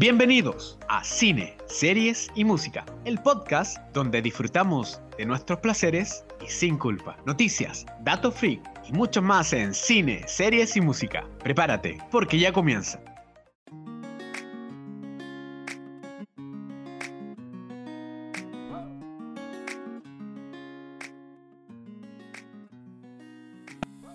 [0.00, 6.78] Bienvenidos a Cine, Series y Música, el podcast donde disfrutamos de nuestros placeres y sin
[6.78, 7.18] culpa.
[7.26, 11.28] Noticias, datos freak y mucho más en Cine, Series y Música.
[11.40, 12.98] Prepárate, porque ya comienza.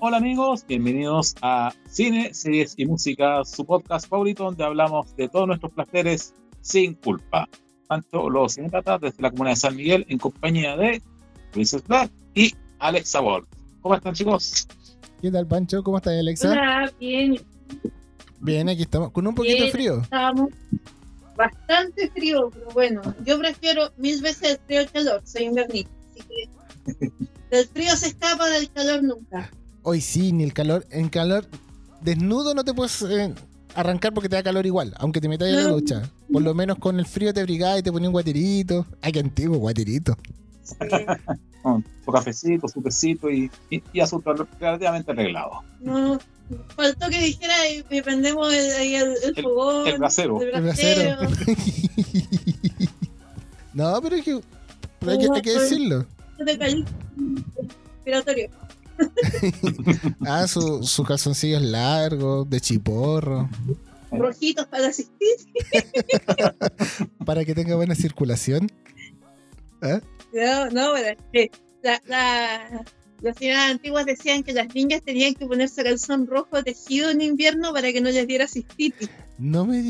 [0.07, 5.47] Hola amigos, bienvenidos a Cine, Series y Música, su podcast favorito donde hablamos de todos
[5.47, 7.49] nuestros placeres sin culpa.
[7.89, 11.01] Tanto los cinepatas desde la comunidad de San Miguel en compañía de
[11.55, 13.47] Luis Black y Alexa Wall.
[13.81, 14.67] ¿Cómo están chicos?
[15.23, 15.81] ¿Qué tal Pancho?
[15.81, 16.51] ¿Cómo estás Alexa?
[16.51, 17.39] Hola, bien.
[18.41, 19.09] Bien, aquí estamos.
[19.09, 20.01] Con un poquito de frío.
[20.01, 20.51] Estamos
[21.35, 26.21] bastante frío, pero bueno, yo prefiero mil veces el frío al calor, soy invernista, así
[26.29, 27.11] que
[27.49, 29.49] del frío se escapa, del calor nunca.
[29.87, 30.85] Hoy sí, ni el calor.
[30.89, 31.45] En calor
[32.01, 33.33] desnudo no te puedes eh,
[33.75, 36.09] arrancar porque te da calor igual, aunque te metas en la ducha.
[36.31, 38.85] Por lo menos con el frío te abrigás y te ponías un guaterito.
[39.01, 40.17] Ay, qué antiguo, guaterito.
[40.63, 40.75] Sí.
[41.61, 45.61] Con su cafecito, su tecito y, y, y asunto relativamente arreglado.
[45.81, 46.19] No,
[46.75, 49.87] faltó que dijera y, y prendemos el, ahí el, el El- fogón.
[49.87, 50.41] el brasero.
[50.41, 51.21] El brasero.
[53.73, 54.39] no, pero es que,
[54.99, 56.05] pero hay, que hay que decirlo.
[56.39, 56.85] de cali-
[57.97, 58.49] respiratorio.
[60.25, 63.49] Ah, su- sus calzoncillos largos, de chiporro,
[64.11, 65.35] Rojitos para asistir.
[67.25, 68.71] para que tenga buena circulación.
[69.81, 69.99] ¿Ah?
[70.33, 71.49] No, no, pero es
[71.83, 72.83] la, la-
[73.21, 77.73] las señoras antiguas decían que las niñas tenían que ponerse calzón rojo tejido en invierno
[77.73, 79.09] para que no les diera cistitis.
[79.37, 79.81] No me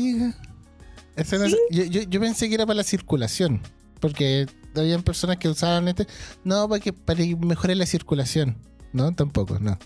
[1.38, 1.56] no- ¿Sí?
[1.70, 3.60] yo, yo, yo pensé que era para la circulación.
[4.00, 6.06] Porque habían personas que usaban este.
[6.44, 8.56] No, para que, para que mejore la circulación.
[8.92, 9.78] No, tampoco, no.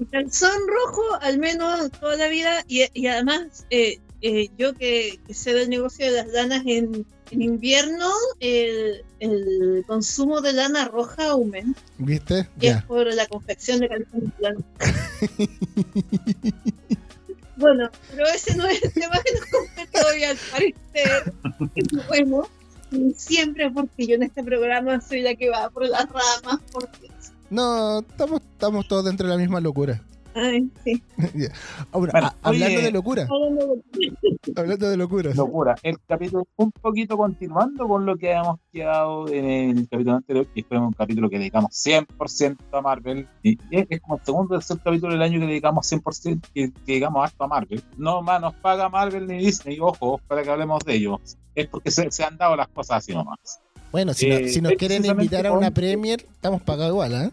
[0.00, 5.20] El calzón rojo, al menos toda la vida, y, y además, eh, eh, yo que,
[5.26, 8.10] que sé del negocio de las lanas en, en invierno,
[8.40, 12.48] el, el consumo de lana roja aumenta, ¿Viste?
[12.60, 12.86] y es Ya.
[12.86, 14.62] por la confección de calzón blanco.
[17.56, 21.32] Bueno, pero ese no es el tema que nos compete hoy al parecer.
[21.76, 22.48] Es bueno,
[22.90, 27.08] y siempre porque yo en este programa soy la que va por las ramas, porque...
[27.52, 30.00] No, estamos, estamos todos dentro de la misma locura.
[30.34, 31.02] Ay, sí.
[31.92, 33.28] Ahora, Bueno, a- hablando de locura,
[34.56, 35.36] Hablando de- locuras.
[35.36, 35.74] Locura.
[35.82, 40.64] El capítulo, un poquito continuando con lo que habíamos quedado en el capítulo anterior, que
[40.64, 43.28] fue un capítulo que dedicamos 100% a Marvel.
[43.42, 46.72] Y es, es como el segundo o tercer capítulo del año que dedicamos 100%, que,
[46.72, 47.82] que dedicamos harto a Marvel.
[47.98, 51.20] No más nos paga Marvel ni Disney, ojo, para que hablemos de ellos.
[51.54, 53.60] Es porque se, se han dado las cosas así nomás.
[53.92, 57.12] Bueno, si, no- Eh, si nos quieren invitar a con- una Premier, estamos pagados igual,
[57.12, 57.30] ¿eh?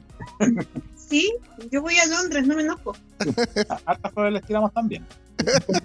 [1.09, 1.31] Sí,
[1.72, 2.96] yo voy a Londres, no me enojo.
[3.70, 5.06] A- Hartas flores les tiramos también.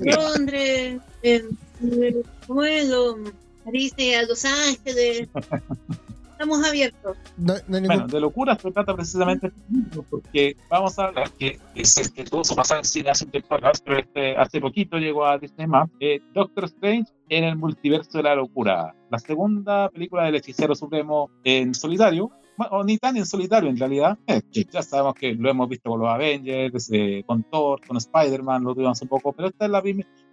[0.01, 1.49] Londres, en,
[1.83, 2.89] en- ¿cómo es?
[2.89, 3.17] Lo-
[3.65, 5.29] París, eh, a Los Ángeles.
[6.35, 7.17] Estamos abiertos.
[7.37, 11.61] No, no ningún- Bueno, de locura se trata precisamente este porque vamos a hablar que
[11.77, 14.61] es el que tuvo su pasado en cine hace un tiempo atrás, pero este, hace
[14.61, 18.95] poquito llegó a Disney Más, eh, Doctor Strange en el multiverso de la locura.
[19.11, 22.31] La segunda película del hechicero supremo en solitario,
[22.71, 26.01] o ni tan en solitario en realidad, eh, ya sabemos que lo hemos visto con
[26.01, 29.83] los Avengers, eh, con Thor, con Spider-Man, lo tuvimos un poco, pero esta es la,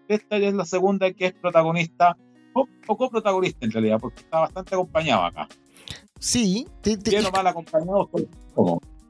[0.07, 2.17] esta ya es la segunda que es protagonista,
[2.53, 5.47] o, o coprotagonista en realidad, porque está bastante acompañado acá.
[6.19, 8.09] Sí, te- te- Bien o mal acompañado,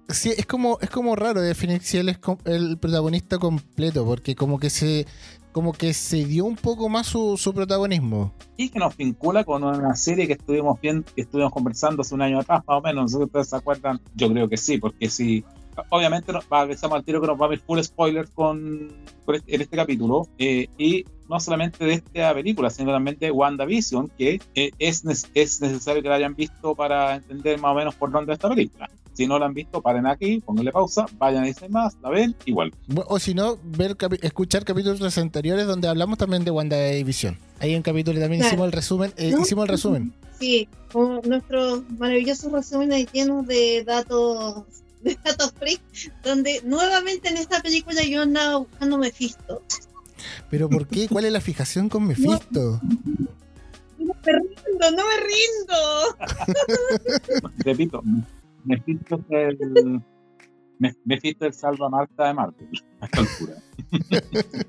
[0.10, 4.60] Sí, es como, es como raro definir si él es el protagonista completo, porque como
[4.60, 5.06] que se,
[5.54, 8.34] como que se dio un poco más su, su protagonismo.
[8.58, 12.22] y que nos vincula con una serie que estuvimos viendo, que estuvimos conversando hace un
[12.24, 13.04] año atrás, más o menos.
[13.04, 14.02] No sé si ustedes se acuerdan.
[14.16, 15.46] Yo creo que sí, porque si.
[15.90, 18.92] Obviamente, nos va, avisamos al tiro que nos va a ver full spoilers con,
[19.26, 20.28] con este- en este capítulo.
[20.38, 25.62] eh, y no solamente de esta película, sino también de WandaVision, que eh, es, es
[25.62, 28.90] necesario que la hayan visto para entender más o menos por dónde va esta película.
[29.14, 32.36] Si no la han visto, paren aquí, pónganle pausa, vayan a Disney más, la ven,
[32.46, 32.74] igual.
[33.08, 37.38] O si no, ver escuchar capítulos anteriores donde hablamos también de WandaVision.
[37.60, 38.54] Ahí en un capítulo también Claro.
[38.54, 39.42] hicimos el resumen, eh, ¿No?
[39.42, 40.14] hicimos el resumen.
[40.40, 44.64] Sí, como nuestros maravillosos resúmenes llenos de datos
[45.04, 45.82] de datos freak,
[46.24, 49.64] donde nuevamente en esta película yo andaba buscando Mephisto.
[50.50, 51.08] Pero ¿por qué?
[51.08, 52.80] ¿Cuál es la fijación con Mephisto?
[53.98, 55.78] No me rindo, no me rindo.
[57.66, 58.02] Repito,
[58.64, 60.02] Mephisto es el.
[60.80, 62.68] Me- Mephisto es el salva Marta de Marvel,
[63.00, 63.56] a esta altura.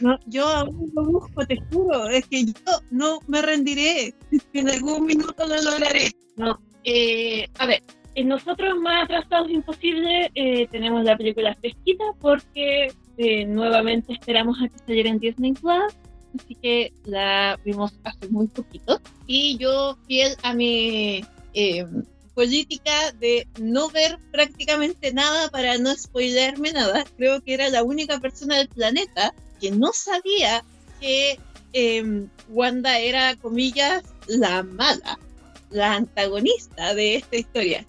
[0.00, 2.52] No, yo aún lo busco, te juro, es que yo
[2.90, 4.14] no me rendiré.
[4.52, 6.12] En algún minuto lo lograré.
[6.36, 7.82] No, eh, a ver,
[8.24, 14.78] nosotros más atrasados imposible eh, tenemos la película fresquita porque eh, nuevamente esperamos a que
[14.78, 15.94] saliera en Disney Plus.
[16.38, 19.00] así que la vimos hace muy poquito.
[19.26, 21.24] Y yo, fiel a mi
[21.54, 21.86] eh,
[22.34, 28.20] política de no ver prácticamente nada para no spoilerme nada, creo que era la única
[28.20, 30.62] persona del planeta que no sabía
[31.00, 31.38] que
[31.72, 35.18] eh, Wanda era, comillas, la mala,
[35.70, 37.86] la antagonista de esta historia.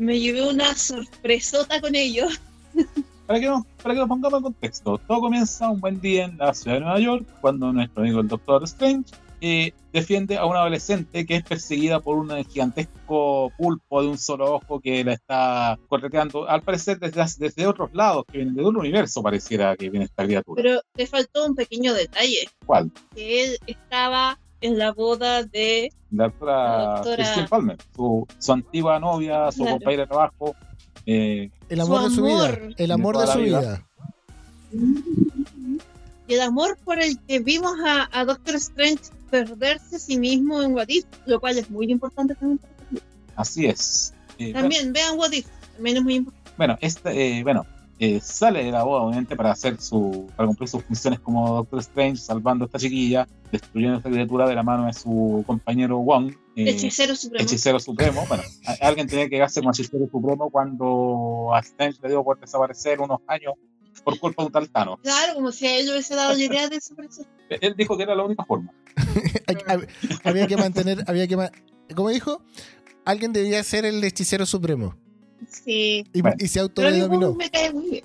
[0.00, 2.26] Me llevé una sorpresota con ello.
[3.26, 6.36] Para que, nos, para que nos pongamos en contexto, todo comienza un buen día en
[6.36, 10.60] la ciudad de Nueva York cuando nuestro amigo el Doctor Strange eh, defiende a una
[10.60, 15.78] adolescente que es perseguida por un gigantesco pulpo de un solo ojo que la está
[15.86, 20.06] correteando, al parecer desde, desde otros lados, que viene de un universo pareciera que viene
[20.06, 20.60] esta criatura.
[20.60, 22.90] Pero te faltó un pequeño detalle, ¿Cuál?
[23.14, 25.92] que él estaba en la boda de...
[26.10, 29.72] La doctora, La doctora- Christine Palmer, su, su antigua novia, su Claro.
[29.76, 30.54] compañera de trabajo.
[31.06, 32.58] eh, El amor Su de su vida.
[32.76, 33.60] El amor De su vida.
[33.60, 33.86] vida.
[36.28, 40.62] y el amor por el que vimos a, a Doctor Strange perderse a sí mismo
[40.62, 42.60] en What If, lo cual es muy importante también.
[43.36, 44.14] así es.
[44.38, 46.50] Eh, bueno, También vean What If, también es muy importante.
[46.56, 47.66] Bueno, este, eh, bueno
[48.02, 51.80] eh, sale de la boda, obviamente, para hacer su, para cumplir sus funciones como Doctor
[51.80, 55.98] Strange, salvando a esta chiquilla, destruyendo a esta criatura de la mano de su compañero
[55.98, 57.44] Wong, eh, Hechicero Supremo.
[57.44, 58.24] hechicero supremo.
[58.26, 62.40] Bueno, a- alguien tenía que quedarse como hechicero supremo cuando a Strange le dio por
[62.40, 63.52] desaparecer unos años
[64.02, 64.98] por culpa de un tal Thanos.
[65.02, 66.94] Claro, como si a él le hubiese dado la idea de eso.
[67.50, 68.72] Él dijo que era la única forma.
[70.24, 71.50] Había que mantener, había que ma-
[71.94, 72.42] ¿cómo dijo?
[73.04, 74.94] Alguien debía ser el hechicero supremo.
[75.48, 76.36] Sí, Y, Bueno.
[76.38, 77.34] y se autodenominó.
[77.34, 78.04] Me cae muy bien.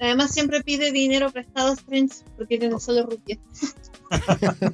[0.00, 3.38] Además siempre pide dinero prestado a Strange porque tiene solo rupias.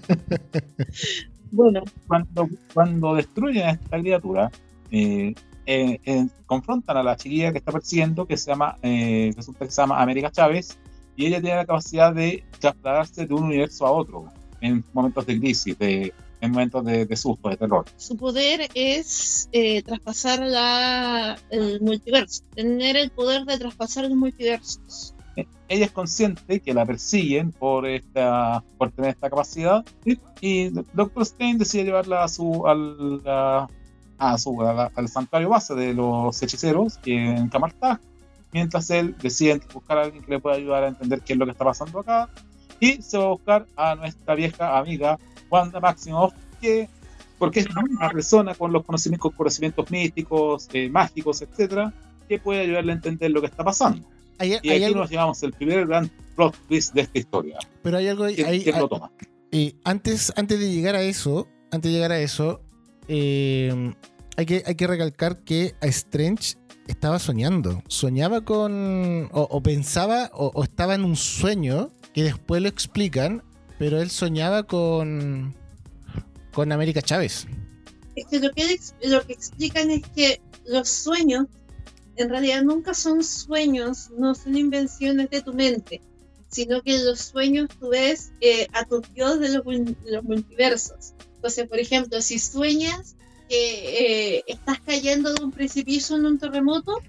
[1.50, 4.50] bueno, Cuando, cuando destruyen a esta criatura,
[4.90, 5.34] eh,
[5.66, 9.72] eh, eh, confrontan a la chiquilla que está persiguiendo, que se llama, eh, resulta que
[9.72, 10.78] se llama América Chávez,
[11.16, 14.26] y ella tiene la capacidad de trasladarse de un universo a otro
[14.60, 17.84] en momentos de crisis, de, en momentos de, de susto, de terror.
[17.96, 25.14] su poder es eh, traspasar la, el multiverso, tener el poder de traspasar los multiversos.
[25.68, 31.22] ella es consciente que la persiguen por esta por tener esta capacidad y, y Doctor
[31.22, 33.66] Strange decide llevarla a su al, a,
[34.18, 38.00] a su a al santuario base de los hechiceros en Camartag
[38.52, 41.44] mientras él decide buscar a alguien que le pueda ayudar a entender qué es lo
[41.44, 42.28] que está pasando acá
[42.80, 45.18] y se va a buscar a nuestra vieja amiga
[45.50, 46.88] Wanda Maximoff que
[47.38, 51.92] porque es una persona con los conocimientos, conocimientos místicos, eh, mágicos, etcétera,
[52.28, 54.06] que puede ayudarle a entender lo que está pasando.
[54.38, 57.58] Hay, Y hay aquí algo, nos llevamos el primer gran plot twist de esta historia.
[57.82, 58.24] pero hay algo.
[58.24, 59.10] hay- ¿Quién, hay- quién hay- lo toma?
[59.52, 62.62] eh, antes, antes de llegar a eso, antes de llegar a eso,
[63.08, 63.92] eh,
[64.36, 66.56] hay, que, hay que recalcar que a Strange
[66.86, 67.82] estaba soñando.
[67.88, 69.28] Soñaba con.
[69.32, 73.42] o, o pensaba, o, o estaba en un sueño que después lo explican,
[73.78, 75.54] pero él soñaba con.
[76.52, 77.46] con América Chávez.
[78.14, 81.46] Es que lo que, lo que explican es que los sueños
[82.16, 86.00] en realidad nunca son sueños, no son invenciones de tu mente,
[86.48, 91.12] sino que los sueños tú ves eh, a tus dios de los, de los multiversos.
[91.34, 93.16] Entonces, por ejemplo, si sueñas
[93.48, 97.00] que eh, estás cayendo de un precipicio en un terremoto,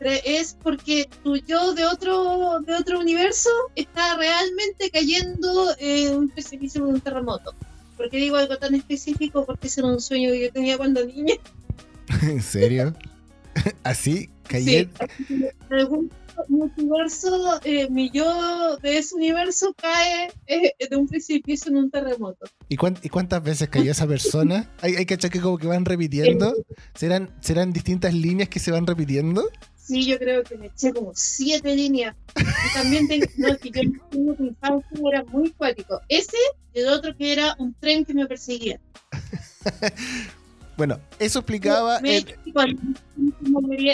[0.00, 6.82] es porque tu yo de otro, de otro universo está realmente cayendo en un precipicio
[6.86, 7.52] en un terremoto.
[7.96, 9.44] ¿Por qué digo algo tan específico?
[9.44, 11.34] Porque ese era un sueño que yo tenía cuando niña.
[12.22, 12.94] ¿En serio?
[13.82, 14.30] ¿Así?
[14.46, 14.96] ¿Cayendo?
[15.26, 15.34] Sí,
[15.68, 16.10] en algún
[16.48, 22.46] multiverso, eh, mi yo de ese universo cae eh, de un precipicio en un terremoto.
[22.68, 24.70] ¿Y, cuán- y cuántas veces cayó esa persona?
[24.80, 26.54] Hay, hay que achar que como que van repitiendo.
[26.94, 29.48] ¿Serán, ¿Serán distintas líneas que se van repitiendo?
[29.88, 32.14] Sí, yo creo que me eché como siete líneas.
[32.36, 33.80] Y también tengo, no, que yo
[34.10, 34.54] tengo que
[35.10, 35.98] era muy cuático.
[36.10, 36.36] Ese
[36.74, 38.78] y el otro que era un tren que me perseguía.
[40.76, 41.98] Bueno, eso explicaba.
[42.00, 42.80] Me el- cuando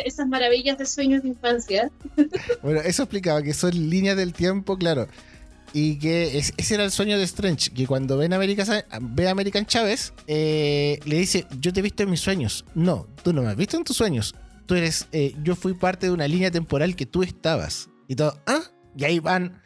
[0.05, 1.91] esas maravillas de sueños de infancia.
[2.63, 5.09] Bueno, eso explicaba que son líneas del tiempo, claro.
[5.73, 8.85] Y que es- ese era el sueño de Strange, que cuando ven a American, Sa-
[9.01, 12.67] ve a American Chávez, eh, le dice, yo te he visto en mis sueños.
[12.75, 14.35] No, tú no me has visto en tus sueños.
[14.67, 17.91] Tú eres, eh, yo fui parte de una línea temporal que tú estabas.
[18.09, 18.61] Y todo, ¿ah?
[18.97, 19.61] Y ahí van,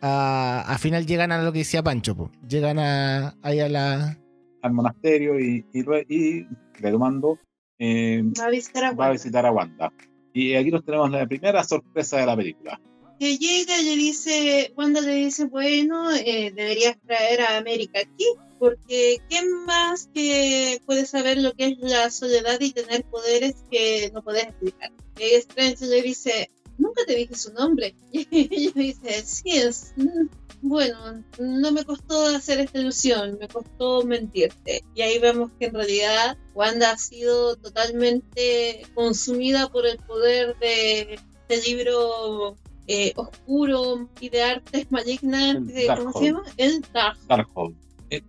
[0.00, 2.30] a, a final llegan a lo que decía Pancho, po.
[2.48, 4.18] llegan a, ahí a la...
[4.62, 7.38] Al monasterio y, y, y retomando,
[7.78, 9.92] eh, Va a visitar a va a visitar a Wanda.
[10.32, 12.80] Y aquí nos tenemos la primera sorpresa de la película.
[13.18, 18.26] Que llega y le dice, Wanda le dice, bueno, eh, deberías traer a América aquí,
[18.58, 24.10] porque ¿quién más que puede saber lo que es la soledad y tener poderes que
[24.14, 24.92] no puedes explicar?
[25.18, 27.94] Y Strange le dice, nunca te dije su nombre.
[28.12, 30.26] Y ella dice, sí, es, mm,
[30.62, 34.84] bueno, no me costó hacer esta ilusión, me costó mentirte.
[34.94, 41.18] Y ahí vemos que en realidad Wanda ha sido totalmente consumida por el poder de
[41.48, 42.56] este libro
[42.88, 46.24] eh, oscuro y de artes malignas, de- ¿cómo se Darkhold.
[46.24, 46.42] llama?
[46.56, 47.18] El Dark.
[47.28, 47.74] Darkhold.
[48.10, 48.22] Eh,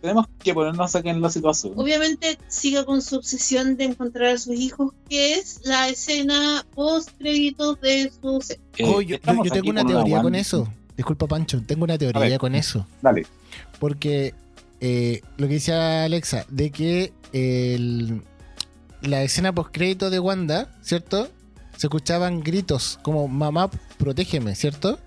[0.00, 1.72] tenemos que ponernos aquí en la situación.
[1.76, 7.10] Obviamente sigue con su obsesión de encontrar a sus hijos, que es la escena post
[7.18, 8.38] créditos de su.
[8.76, 10.68] Eh, Oh, yo, yo- estamos yo tengo una con teoría con eso.
[10.96, 12.38] Disculpa, Pancho, tengo una teoría ver.
[12.38, 12.86] con eso.
[13.00, 13.26] Dale.
[13.80, 14.34] Porque
[14.84, 18.22] eh, lo que decía Alexa, de que el-
[19.00, 21.28] la escena postcrédito de Wanda, ¿cierto?
[21.82, 25.00] Se escuchaban gritos como mamá, protégeme, ¿cierto?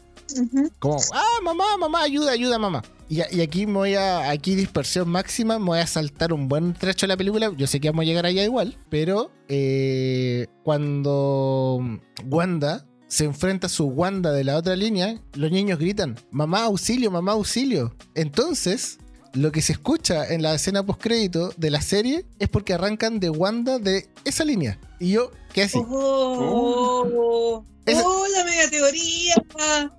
[0.78, 2.84] Como, ah, mamá, mamá, ayuda, ayuda, mamá.
[3.08, 7.06] Y aquí me voy a, aquí dispersión máxima, me voy a saltar un buen trecho
[7.06, 7.50] de la película.
[7.56, 11.80] Yo sé que vamos a llegar allá igual, pero eh, cuando
[12.26, 17.10] Wanda se enfrenta a su Wanda de la otra línea, los niños gritan, mamá, auxilio,
[17.10, 17.96] mamá, auxilio.
[18.16, 18.98] Entonces,
[19.36, 23.30] lo que se escucha en la escena postcrédito de la serie es porque arrancan de
[23.30, 24.80] Wanda de esa línea.
[25.00, 25.80] Y yo, ¿qué así?
[25.88, 29.36] Oh, Esa- oh, la mega teoría.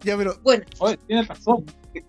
[0.02, 1.64] Ya, pero Bueno, Oye, tienes razón.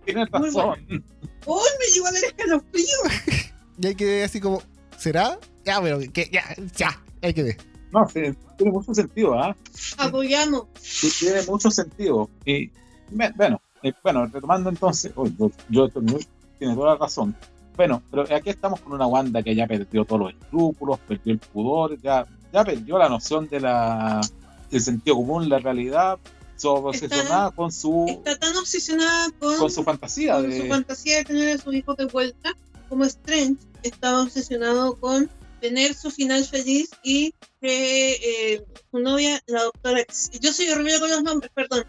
[0.05, 1.03] Tienes Muy razón.
[1.45, 2.97] oh, me llegó a dar escalofrío.
[3.77, 4.61] ya quedé así como,
[4.97, 5.39] ¿será?
[5.65, 6.43] Ya, pero que ya,
[6.75, 7.57] ya, ahí quedé.
[7.91, 8.21] No, sí,
[8.57, 9.55] tiene mucho sentido, ¿ah?
[9.97, 10.65] Apoyamos.
[10.81, 12.29] Sí, tiene mucho sentido.
[12.45, 12.69] Y
[13.11, 15.89] me- bueno, eh, bueno, retomando entonces, oh, yo, yo
[16.57, 17.35] tiene toda la razón.
[17.75, 21.39] Bueno, pero aquí estamos con una Wanda que ya perdió todos los escrúpulos, perdió el
[21.39, 24.21] pudor, ya, ya perdió la noción de la
[24.71, 26.19] del sentido común, la realidad,
[26.65, 31.25] obsesionada con su Está tan obsesionada con, con su fantasía con de su fantasía de
[31.25, 32.55] tener a sus hijos de vuelta,
[32.89, 35.29] como Strange estaba obsesionado con
[35.61, 40.03] tener su final feliz y que eh, su novia, la doctora,
[40.39, 41.85] yo soy horrible con los nombres, perdón,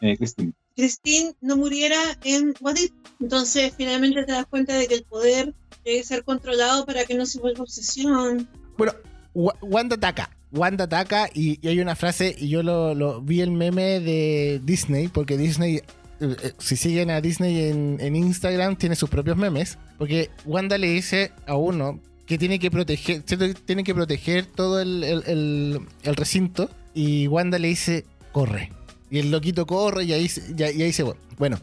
[0.00, 0.52] eh, Christine.
[0.80, 2.90] Christine no muriera en What If.
[3.20, 7.26] Entonces finalmente te das cuenta de que el poder debe ser controlado para que no
[7.26, 8.48] se vuelva obsesión.
[8.78, 8.94] Bueno,
[9.34, 10.30] Wa- Wanda ataca.
[10.52, 15.36] Wanda ataca y, hay una frase, y yo lo, vi el meme de Disney, porque
[15.36, 15.82] Disney, eh,
[16.20, 19.78] eh, si siguen a Disney en, Instagram, tiene sus propios memes.
[19.98, 25.04] Porque Wanda le dice a uno que tiene que proteger, tiene que proteger todo el-
[25.04, 26.70] el recinto.
[26.94, 28.72] Y Wanda le dice, corre.
[29.10, 31.14] Y el loquito corre y ahí, se- y ahí y ahí se va.
[31.38, 31.58] Bueno,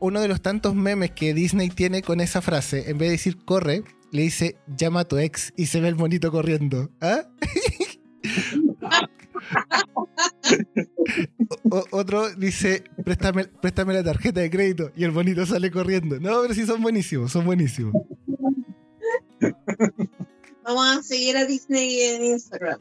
[0.00, 3.44] uno de los tantos memes que Disney tiene con esa frase, en vez de decir
[3.44, 6.90] corre, le dice llama a tu ex y se ve el monito corriendo.
[7.00, 7.22] ¿Ah?
[11.70, 16.18] O- otro dice préstame, préstame la tarjeta de crédito y el monito sale corriendo.
[16.20, 17.92] No, pero sí son buenísimos, son buenísimos.
[20.64, 22.80] Vamos a seguir a Disney en Instagram.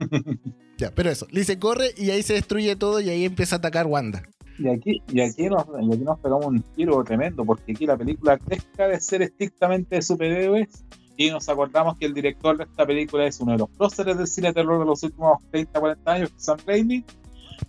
[0.82, 3.58] Ya, pero eso, le dice corre y ahí se destruye todo y ahí empieza a
[3.58, 4.24] atacar Wanda.
[4.58, 7.96] Y aquí, y, aquí nos, y aquí nos pegamos un tiro tremendo, porque aquí la
[7.96, 10.84] película deja de ser estrictamente de superhéroes
[11.16, 14.26] y nos acordamos que el director de esta película es uno de los próceres del
[14.26, 17.04] cine de terror de los últimos 30, 40 años, que es Sam Raimi,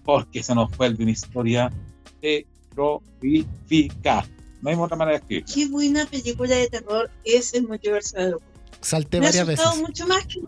[0.04, 1.72] porque se nos vuelve una historia
[2.20, 4.26] terrorífica.
[4.64, 5.46] No hay otra manera de escribir.
[5.54, 8.34] Qué buena película de terror es el multiverso de.
[8.82, 9.88] Salté Me ha varias asustado veces.
[9.88, 10.42] mucho más que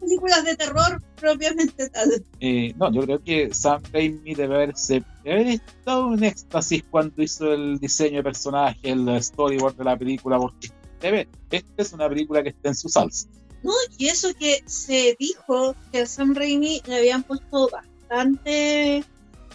[0.00, 2.24] películas de terror propiamente tal.
[2.40, 7.22] Eh, no, yo creo que Sam Raimi debe haberse debe haber estado en éxtasis cuando
[7.22, 12.08] hizo el diseño de personaje, el storyboard de la película, porque debe, esta es una
[12.08, 13.28] película que está en su salsa.
[13.62, 19.04] No, y eso que se dijo que a Sam Raimi le habían puesto bastante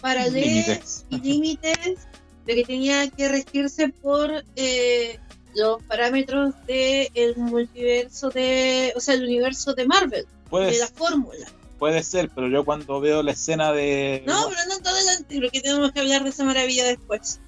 [0.00, 2.06] paralelos y límites
[2.44, 5.18] de que tenía que regirse por eh,
[5.54, 11.46] los parámetros del multiverso de, o sea, el universo de Marvel, Puede, de la fórmula.
[11.78, 14.22] puede ser, pero yo cuando veo la escena de.
[14.26, 17.40] No, pero no todo adelante, porque tenemos que hablar de esa maravilla después.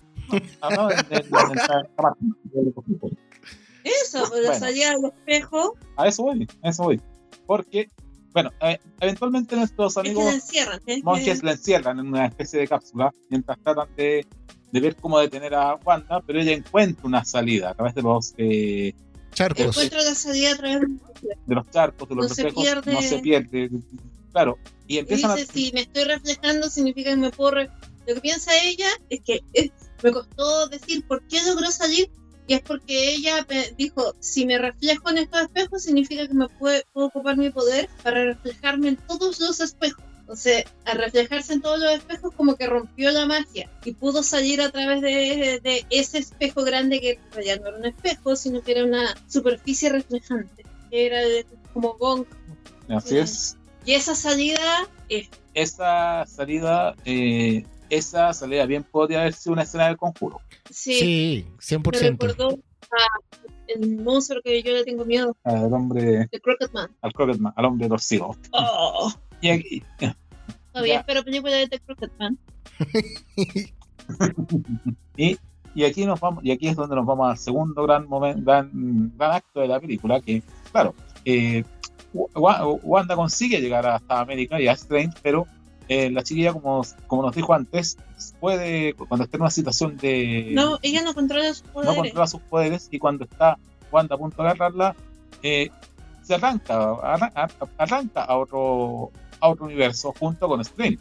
[0.61, 1.59] Ah, no, en- en- en-
[2.55, 3.19] en-
[3.85, 4.59] Eso, la Bueno.
[4.59, 7.01] salida del espejo, a eso voy, a eso voy.
[7.47, 7.89] Porque,
[8.33, 10.81] bueno, eh, eventualmente nuestros es que la amigos encierran.
[10.85, 14.27] que- monjes la encierran en una especie de cápsula mientras tratan de,
[14.73, 18.35] de ver cómo detener a Wanda, pero ella encuentra una salida a través de los
[18.39, 18.95] eh,
[19.33, 19.67] Charcos.
[19.67, 20.81] encuentro la salida a través
[21.47, 22.93] de los charcos, de los No se reflejos, pierde.
[22.93, 23.71] no se pierde.
[24.33, 25.53] Claro, y Y empiezan dice, a.
[25.53, 27.53] si me estoy reflejando, significa que me puedo...
[27.53, 27.71] re-
[28.07, 29.71] Lo que piensa ella es que eh,
[30.03, 32.11] me costó decir por qué logró salir,
[32.47, 33.47] y es porque ella
[33.77, 37.89] dijo, si me reflejo en estos espejos, significa que me puede, puedo ocupar mi poder
[38.03, 40.05] para reflejarme en todos los espejos.
[40.27, 44.61] Entonces, al reflejarse en todos los espejos, como que rompió la magia y pudo salir
[44.61, 48.73] a través de, de ese espejo grande que realidad no era un espejo, sino que
[48.73, 52.25] era una superficie reflejante, que era de- como Gong
[52.89, 53.57] Así es.
[53.85, 55.29] y esa salida Eh.
[55.55, 60.41] esa salida, eh, esa salida bien podría haber sido una escena del conjuro.
[60.71, 62.27] Sí, Sí, me 100%.
[62.27, 62.59] recordó
[62.91, 66.91] a el monstruo que yo le tengo miedo, Al hombre, de Crockett Man.
[67.01, 68.37] al Crockett al hombre torcido.
[68.53, 69.83] Oh, Y aquí,
[70.73, 71.01] todavía Ya.
[71.01, 72.39] espero película de The Crockett Man.
[75.17, 75.39] y,
[75.75, 78.71] y aquí nos vamos, y aquí es donde nos vamos al segundo gran momento, gran,
[79.17, 81.65] gran acto de la película, que claro, eh,
[82.13, 85.47] Wa- Wanda consigue llegar hasta América y a Strange, pero
[85.89, 87.97] eh, la chiquilla, como, como nos dijo antes,
[88.41, 91.97] puede, cuando está en una situación de No, ella no controla sus no poderes.
[91.97, 93.59] controla sus poderes y cuando está
[93.93, 94.97] Wanda a punto de agarrarla,
[95.43, 95.69] eh,
[96.23, 100.99] se arranca, arra- ar- arranca a otro, a otro universo junto con Strange.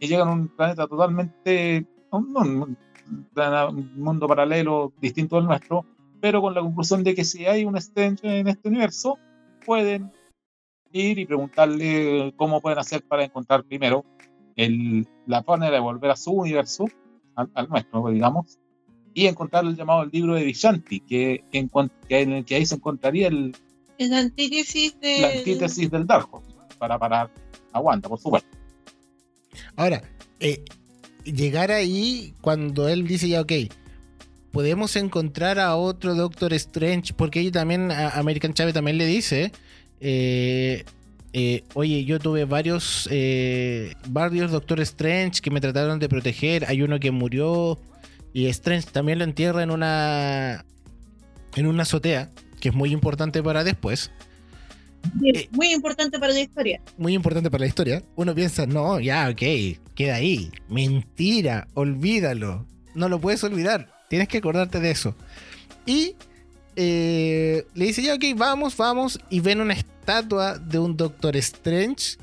[0.00, 2.76] Y llegan a un planeta totalmente, un, un-
[3.46, 5.84] un mundo paralelo distinto al nuestro,
[6.20, 9.16] pero con la conclusión de que si hay un Strange en este universo,
[9.64, 10.10] pueden
[10.92, 14.04] ir y preguntarle cómo pueden hacer para encontrar primero
[14.56, 16.86] el, la manera de volver a su universo,
[17.34, 18.58] al, al nuestro, digamos,
[19.14, 22.66] y encontrar el llamado el libro de Vishanti, que, encont- que en el que ahí
[22.66, 23.54] se encontraría el,
[23.98, 25.20] Es la antítesis de.
[25.20, 26.44] la antítesis del Darkhold,
[26.78, 27.30] para parar
[27.76, 28.48] a Wanda, por supuesto.
[29.76, 30.02] Ahora,
[30.40, 30.64] eh,
[31.24, 33.52] llegar ahí cuando él dice ya, ok,
[34.52, 39.52] podemos encontrar a otro Doctor Strange, porque ella también, a American Chávez también le dice,
[40.00, 40.84] eh,
[41.32, 43.08] eh, oye, yo tuve varios,
[44.08, 47.78] varios Doctor Strange que me trataron de proteger, hay uno que murió
[48.32, 50.64] y Strange también lo entierra en una,
[51.54, 52.30] en una azotea,
[52.60, 54.10] que es muy importante para después.
[55.20, 56.80] Sí, muy importante para la historia.
[56.96, 58.02] muy importante para la historia.
[58.16, 60.50] Uno piensa, no, ya, ok, queda ahí.
[60.68, 62.66] Mentira, olvídalo.
[62.94, 63.90] No lo puedes olvidar.
[64.08, 65.14] Tienes que acordarte de eso.
[65.84, 66.14] Y
[66.76, 69.18] eh, le dice, ya, ok, vamos, vamos.
[69.30, 72.16] Y ven una estatua de un Doctor Strange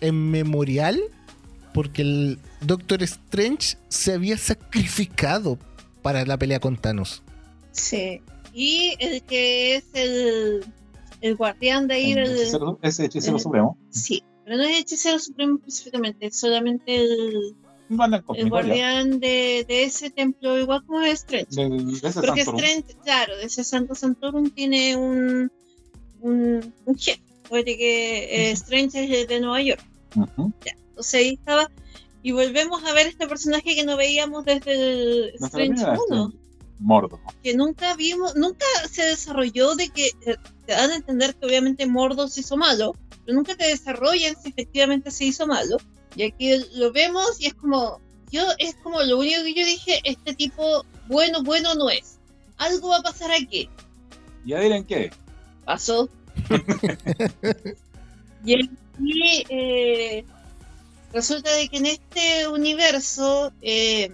[0.00, 1.00] en memorial.
[1.72, 5.58] Porque el Doctor Strange se había sacrificado
[6.02, 7.22] para la pelea con Thanos.
[7.72, 8.20] Sí.
[8.52, 10.64] Y el que es el,
[11.20, 12.36] el guardián de ahí El del.
[12.38, 13.78] hechicero- ese hechicero el- supremo.
[13.90, 17.10] Sí, pero no es el hechicero supremo específicamente, es solamente el,
[17.90, 21.46] el el cósmico, ya, guardián de, de ese templo, igual como es Strange.
[21.54, 22.60] del- de ese Porque Santorum.
[22.60, 25.50] Strange, claro, de ese Santo Santorum tiene un,
[26.20, 27.20] un, un jefe.
[27.48, 29.84] Puede que eh, Strange es el de Nueva York.
[30.16, 30.52] Ujú.
[30.88, 31.70] Entonces ahí estaba.
[32.22, 36.32] Y volvemos a ver este personaje que no veíamos desde el Strange primera 1.
[36.78, 37.20] Mordo.
[37.42, 41.86] que nunca vimos, nunca se desarrolló de que eh, te dan a entender que obviamente
[41.86, 45.76] Mordo se hizo malo, pero nunca te desarrollan si efectivamente se hizo malo.
[46.16, 50.00] Y aquí lo vemos y es como, yo es como lo único que yo dije,
[50.04, 52.18] este tipo bueno, bueno no es.
[52.56, 53.68] Algo va a pasar aquí.
[54.44, 55.10] Y adivinen qué.
[55.64, 56.08] Pasó.
[58.44, 60.24] y aquí eh,
[61.12, 64.10] resulta de que en este universo eh,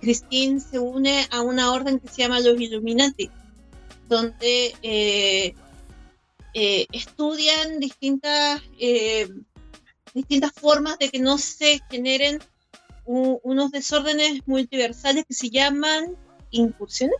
[0.00, 3.30] Christine se une a una orden que se llama los Illuminati,
[4.08, 5.54] donde eh,
[6.54, 9.28] eh, estudian distintas, eh,
[10.14, 12.38] distintas formas de que no se generen
[13.04, 16.16] u- unos desórdenes multiversales que se llaman
[16.50, 17.16] incursiones.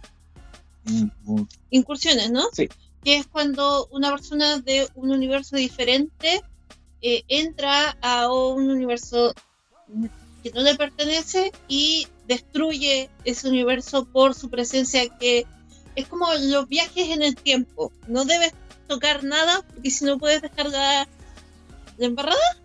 [1.71, 2.45] Incursiones, ¿no?
[2.53, 2.69] Sí.
[3.03, 6.43] Que es cuando una persona de un universo diferente
[7.03, 9.33] entra a un universo
[10.51, 15.45] que no le pertenece y destruye ese universo por su presencia que
[15.97, 17.93] es como los viajes en el tiempo.
[18.07, 18.53] No debes
[18.87, 21.09] tocar nada porque si no puedes dejar la,
[21.99, 22.59] la embarrada,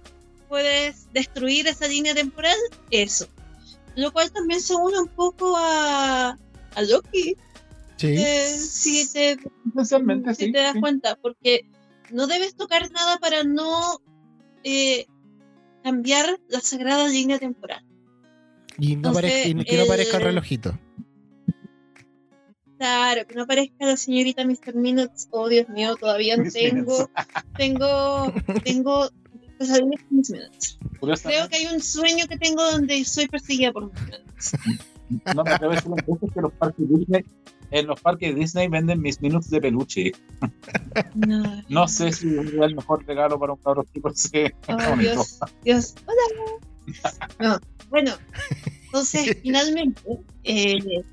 [0.48, 2.58] puedes destruir esa línea temporal,
[2.92, 3.28] eso.
[3.96, 6.38] Lo cual también se une un poco a,
[6.76, 7.36] a Loki,
[7.98, 8.16] Sí.
[8.18, 10.52] eh, si te si sí.
[10.52, 10.80] te das sí.
[10.80, 11.68] cuenta, porque
[12.10, 14.02] no debes tocar nada para no
[14.64, 15.06] eh,
[15.84, 17.86] cambiar la sagrada línea temporal.
[18.78, 20.80] Y, no Entonces, parezca, y que no el- relojito.
[22.78, 24.74] Claro, que no aparezca la señorita Mr.
[24.74, 25.28] Minutes.
[25.30, 27.10] Oh, Dios mío, todavía no tengo,
[27.56, 29.10] tengo, tengo
[31.24, 34.52] Creo que hay un sueño que tengo donde soy perseguida por Miss Minutes.
[35.36, 37.26] no me atrevo a decir las veces que los parques Disney,
[37.72, 40.12] en los parques Disney venden mis minutos de peluche.
[41.16, 44.98] No, No sé si es el mejor regalo para un cabro chico ese Oh.
[44.98, 46.60] Dios, Dios, hola.
[47.40, 48.14] No, bueno,
[48.86, 50.02] entonces finalmente
[50.44, 51.04] eh,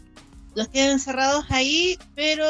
[0.54, 2.44] los tienen encerrados ahí, pero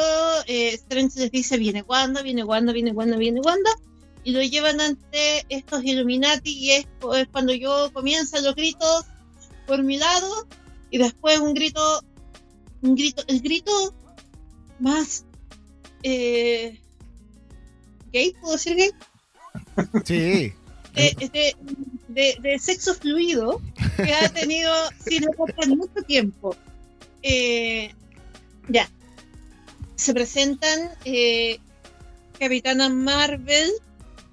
[0.47, 3.71] eh, Strange les dice viene Wanda, viene Wanda, viene Wanda, viene Wanda,
[4.23, 9.05] y lo llevan ante estos Illuminati y es, es cuando yo comienzan los gritos
[9.67, 10.47] por mi lado
[10.89, 12.01] y después un grito,
[12.81, 13.93] un grito, el grito
[14.79, 15.25] más
[16.03, 16.79] eh,
[18.11, 18.91] gay, ¿puedo decir gay?
[20.05, 20.53] Sí.
[20.95, 21.55] de, de,
[22.07, 23.61] de- de sexo fluido
[23.97, 24.73] que ha tenido
[25.07, 26.55] Cinepoca en mucho tiempo.
[27.21, 27.93] Eh,
[28.67, 28.89] ya.
[29.95, 31.59] Se presentan eh,
[32.39, 33.69] Capitana Marvel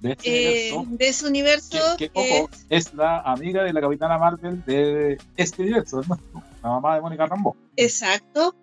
[0.01, 1.77] De este eh, universo, de ese universo.
[1.97, 6.41] que, que, que ojo, es la amiga de la Capitana Marvel de este universo, nuestro,
[6.63, 7.55] la mamá de Mónica Rambo.
[7.75, 8.55] Exacto.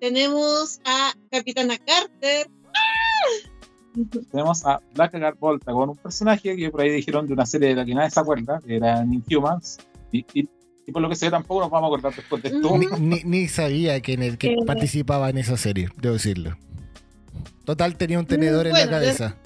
[0.00, 2.48] Tenemos a Capitana Carter.
[4.30, 7.74] Tenemos a Blackguard Volta con un personaje que por ahí dijeron de una serie de
[7.74, 9.78] la que nadie se acuerda, que era Inhumans.
[10.12, 10.48] Y, y,
[10.86, 12.78] y por lo que sé, tampoco nos vamos a acordar después de esto.
[12.78, 14.56] Ni, ni- ni sabía que, en el, que Eh.
[14.66, 16.56] participaba en esa serie, debo decirlo.
[17.64, 19.36] Total, tenía un tenedor en la cabeza.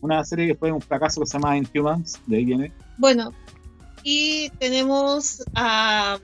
[0.00, 2.72] Una serie que fue un fracaso que se llama Inhumans, de ahí viene.
[2.98, 3.32] Bueno,
[4.02, 6.18] y tenemos a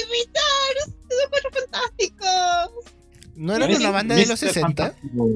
[0.00, 0.88] de los
[1.30, 2.84] Cuatro Fantásticos.
[3.36, 4.52] ¿No era una banda de los Mr.
[4.52, 4.84] 60?
[4.92, 5.28] Fantástico.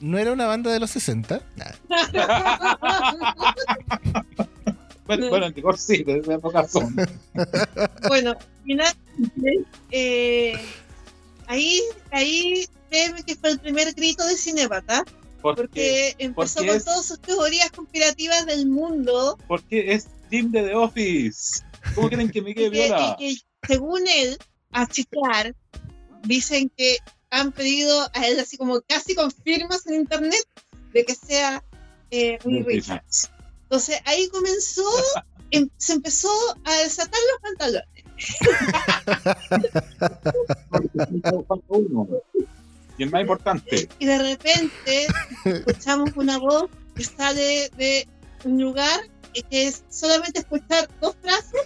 [0.00, 1.42] ¿No era una banda de los 60?
[1.56, 1.66] Nah.
[5.06, 6.94] Bueno, bueno, en rigor sí, de esa época son.
[8.08, 10.52] bueno, finalmente, eh,
[11.46, 11.80] ahí,
[12.10, 15.04] ahí créeme que fue el primer grito de Cinebata,
[15.40, 20.50] Porque, porque empezó porque con es- todas sus teorías conspirativas del mundo, porque es Jim
[20.50, 21.62] de The Office.
[21.94, 23.16] ¿Cómo quieren que me quede que, viola?
[23.18, 24.38] y que, según él,
[24.72, 25.54] a checar,
[26.22, 26.98] dicen que
[27.30, 30.44] han pedido a él así como casi confirmas en internet
[30.92, 31.62] de que sea
[32.10, 33.30] eh, Reed Richards.
[33.64, 34.84] Entonces ahí comenzó,
[35.50, 36.30] em- se empezó
[36.64, 37.88] a desatar los pantalones.
[42.96, 45.06] Y el más importante, Y de repente
[45.44, 48.08] escuchamos una voz que sale de
[48.44, 49.17] un lugar que
[49.50, 51.60] es solamente escuchar dos frases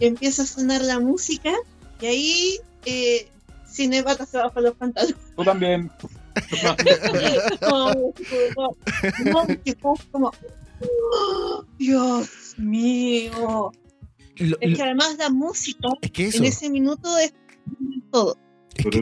[0.00, 1.52] y empieza a sonar la música
[2.00, 3.28] y ahí eh,
[3.70, 5.16] Cinebata se baja los pantalones.
[5.36, 5.90] tú también.
[7.62, 10.32] No, no, que fue como,
[10.80, 13.70] "Oh, Dios mío.
[14.36, 17.32] Lo- Es lo- que además la música es que eso, en ese minuto es
[18.10, 18.36] todo.
[18.76, 18.98] es que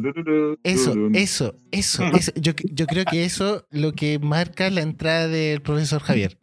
[0.63, 2.33] eso, eso, eso, eso.
[2.37, 6.39] Yo, yo creo que eso lo que marca la entrada del profesor Javier.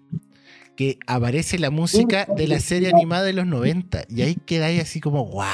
[0.79, 5.01] Que aparece la música de la serie animada de los 90 y ahí quedáis así
[5.01, 5.51] como guau.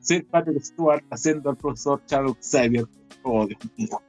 [0.00, 2.84] Sir Patrick Stewart haciendo al profesor Charles Xavier.
[3.22, 4.02] Oh, Dios mío.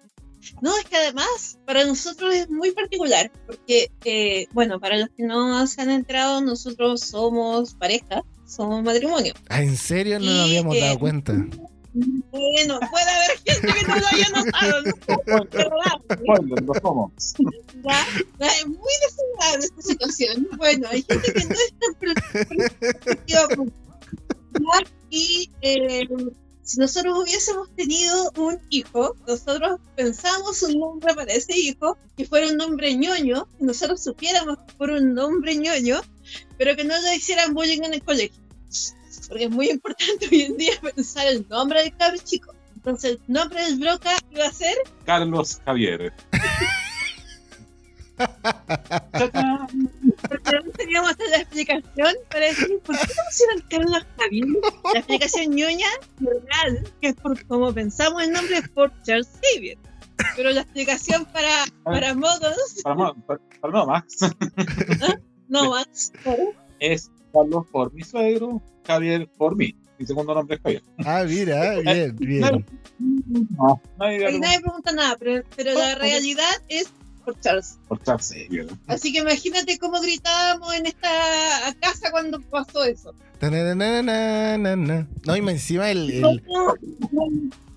[0.62, 5.24] No, es que además para nosotros es muy particular, porque, eh, bueno, para los que
[5.24, 9.34] no se han enterado, nosotros somos pareja, somos matrimonio.
[9.48, 11.34] Ah, ¿En serio no Y, nos habíamos eh, dado cuenta?
[11.95, 15.45] Bueno, puede haber gente que no lo haya notado, ¿no?
[16.65, 17.13] Lo somos.
[17.84, 18.05] ya,
[18.38, 20.47] ya, es muy desagradable esta situación.
[20.58, 23.73] Bueno, hay gente que no es tan
[25.10, 26.08] Y eh,
[26.63, 32.47] si nosotros hubiésemos tenido un hijo, nosotros pensamos un nombre para ese hijo, que fuera
[32.47, 36.01] un nombre ñoño, que nosotros supiéramos que fuera un nombre ñoño,
[36.58, 38.44] pero que no lo hicieran bullying en el colegio.
[39.27, 42.53] Porque es muy importante hoy en día pensar el nombre del cabro chico.
[42.75, 46.13] Entonces, el nombre del broca iba a ser Carlos Javier.
[49.17, 54.45] No teníamos la explicación para decir por qué no pusieron Carlos Javier.
[54.93, 55.88] La explicación ñoña
[56.19, 59.77] real, que es por como pensamos el nombre, es por Charles Xavier.
[60.35, 64.17] Pero la explicación para, para modos, Para, no- para- para no, Max.
[65.49, 66.11] no más.
[66.79, 69.76] Es Carlos por mi suegro, Javier por mí.
[70.00, 70.84] Mi segundo nombre es Javier.
[71.06, 72.65] Ah, mira, bien, bien.
[73.58, 76.88] No, nadie pregunta nada, pero, pero la realidad es
[77.24, 77.78] por Charles.
[77.88, 78.67] por Charles Xavier.
[78.88, 81.10] Así que imagínate cómo gritábamos en esta
[81.82, 83.13] casa cuando pasó eso.
[85.26, 86.41] No, y más encima el, el-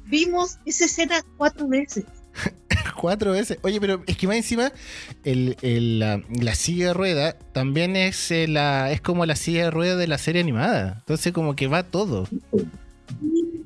[0.07, 2.05] Vimos esa escena cuatro veces.
[2.99, 3.59] cuatro veces.
[3.63, 4.73] Oye, pero es que más encima
[5.25, 9.65] el, el, la, la silla de rueda también es eh, la es como la silla
[9.65, 10.97] de rueda de la serie animada.
[10.99, 12.29] Entonces como que va todo.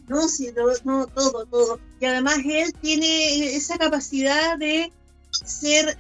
[0.09, 1.81] No, sí, no, no, todo, todo.
[2.01, 4.93] Y además él tiene esa capacidad de
[5.31, 5.97] ser,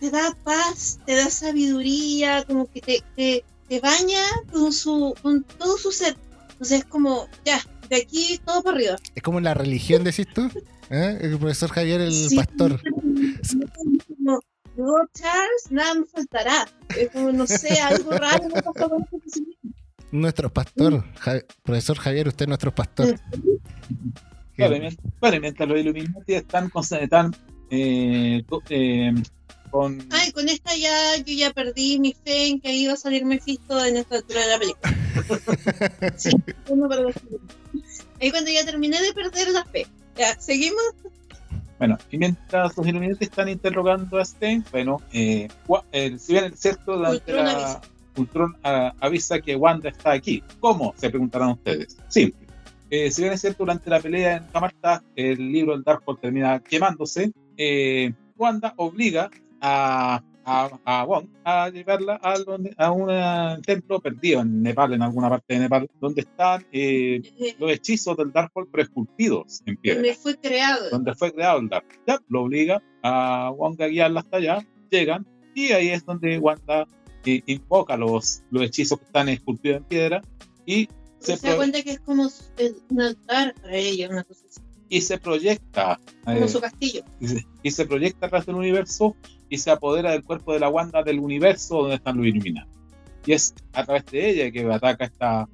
[0.00, 5.44] te da paz, te da sabiduría, como que te, te, te baña con, su, con
[5.44, 6.16] todo su ser.
[6.52, 8.96] Entonces es como, ya, de aquí todo para arriba.
[9.14, 10.50] Es como la religión, decís tú.
[10.90, 11.18] ¿Eh?
[11.20, 12.36] El profesor Javier, el Sí.
[12.36, 12.80] pastor.
[14.08, 14.40] Como,
[14.76, 16.68] luego Charles, nada me faltará.
[16.96, 18.44] Es como, no sé, algo raro.
[20.12, 21.04] Nuestro pastor.
[21.18, 23.18] Ja- profesor Javier, usted es nuestro pastor.
[24.56, 27.36] Claro, y mientras los Illuminati están con, están,
[27.70, 29.14] eh, eh,
[29.70, 33.26] con Ay, con esta ya, yo ya perdí mi fe en que iba a salir
[33.26, 34.96] Mephisto en esta altura de la película.
[36.16, 36.30] Sí,
[36.64, 37.14] segundos.
[38.20, 39.86] Ahí cuando ya terminé de perder la fe.
[40.16, 40.82] Ya, seguimos.
[41.78, 45.48] Bueno, y mientras los Illuminati están interrogando a Stein, bueno, eh,
[45.92, 47.80] eh, si bien es cierto, durante Ultron la- avisa.
[48.16, 50.42] Ultron ah, avisa que Wanda está aquí.
[50.60, 50.94] ¿Cómo?
[50.96, 51.98] Se preguntarán ustedes.
[52.08, 52.46] Simple.
[52.88, 56.60] Eh, si bien es cierto, durante la pelea en Camartag, el libro del Darkhold termina
[56.60, 64.00] quemándose, eh, Wanda obliga a, a, a Wong a llevarla a, donde- a un templo
[64.00, 68.32] perdido en Nepal, en alguna parte de Nepal, donde están eh, Eh, los hechizos del
[68.32, 70.90] Darkhold preesculpidos en piedra donde fue creado.
[70.90, 71.86] donde fue creado el Dark.
[72.06, 76.86] Ya, lo obliga a Wong a guiarla hasta allá, llegan, y ahí es donde Wanda
[77.24, 80.22] eh, invoca los, los hechizos que están esculpidos en piedra
[80.64, 82.28] y se, Se da cuenta que es como
[82.90, 87.02] un altar para ella, una cosa así, y se proyecta como eh, su castillo.
[87.20, 89.16] y, se, y se proyecta atrás del universo
[89.48, 92.70] y se apodera del cuerpo de la Wanda del universo donde están los Illuminati.
[93.26, 95.48] Y es a través de ella que ataca esta,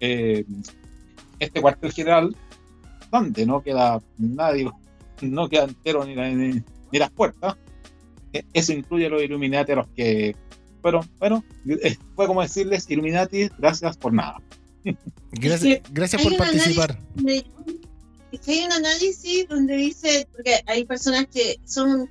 [0.00, 0.44] eh,
[1.38, 2.34] este cuartel general
[3.10, 4.70] donde no queda nadie,
[5.20, 6.62] no queda entero ni, la- ni-
[6.92, 7.56] ni las puertas.
[8.32, 10.34] E- Eso incluye a los Illuminati a los que
[10.80, 14.36] fueron, bueno, eh, fue como decirles, Illuminati, gracias por nada.
[15.32, 16.98] Gracias, gracias por análisis- participar.
[17.26, 17.44] es
[18.38, 22.08] que hay un análisis donde dice, porque hay personas que son,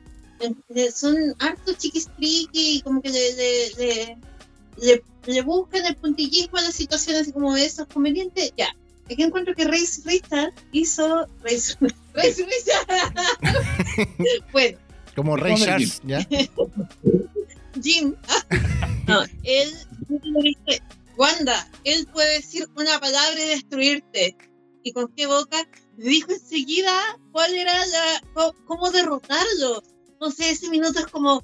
[0.76, 4.18] eh, son hartos chiquistriqui y como que le, le, le,
[4.82, 8.70] le- le buscan el puntillismo a la situación así como eso es conveniente, ya.
[9.12, 11.78] Aquí encuentro que Reis Richard hizo Reis
[12.14, 13.14] Reis Richard.
[14.52, 14.78] bueno,
[15.16, 16.20] Como Ray Charles, ¿ya?
[17.84, 18.16] Jim,
[19.08, 19.74] no, él
[20.10, 20.82] le dice,
[21.18, 24.38] Wanda, él puede decir una palabra y destruirte.
[24.84, 25.58] ¿Y con qué boca?
[26.00, 26.92] Dijo enseguida
[27.32, 28.24] cuál era la,
[28.66, 29.84] cómo derrotarlo.
[30.22, 31.44] No sé, ese minuto es como,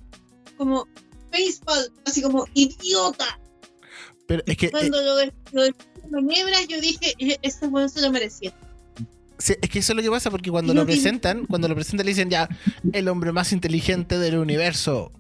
[0.57, 0.87] como
[1.31, 3.39] baseball, así como idiota.
[4.27, 5.73] Pero es que, eh, Cuando lo de, lo de
[6.09, 8.53] maniobras, yo dije, "E- ese weón se lo merecía.
[9.37, 12.05] sí, es que eso es lo que pasa porque cuando lo presentan, cuando lo presentan
[12.05, 12.47] le dicen ya,
[12.93, 15.11] el hombre más inteligente del universo.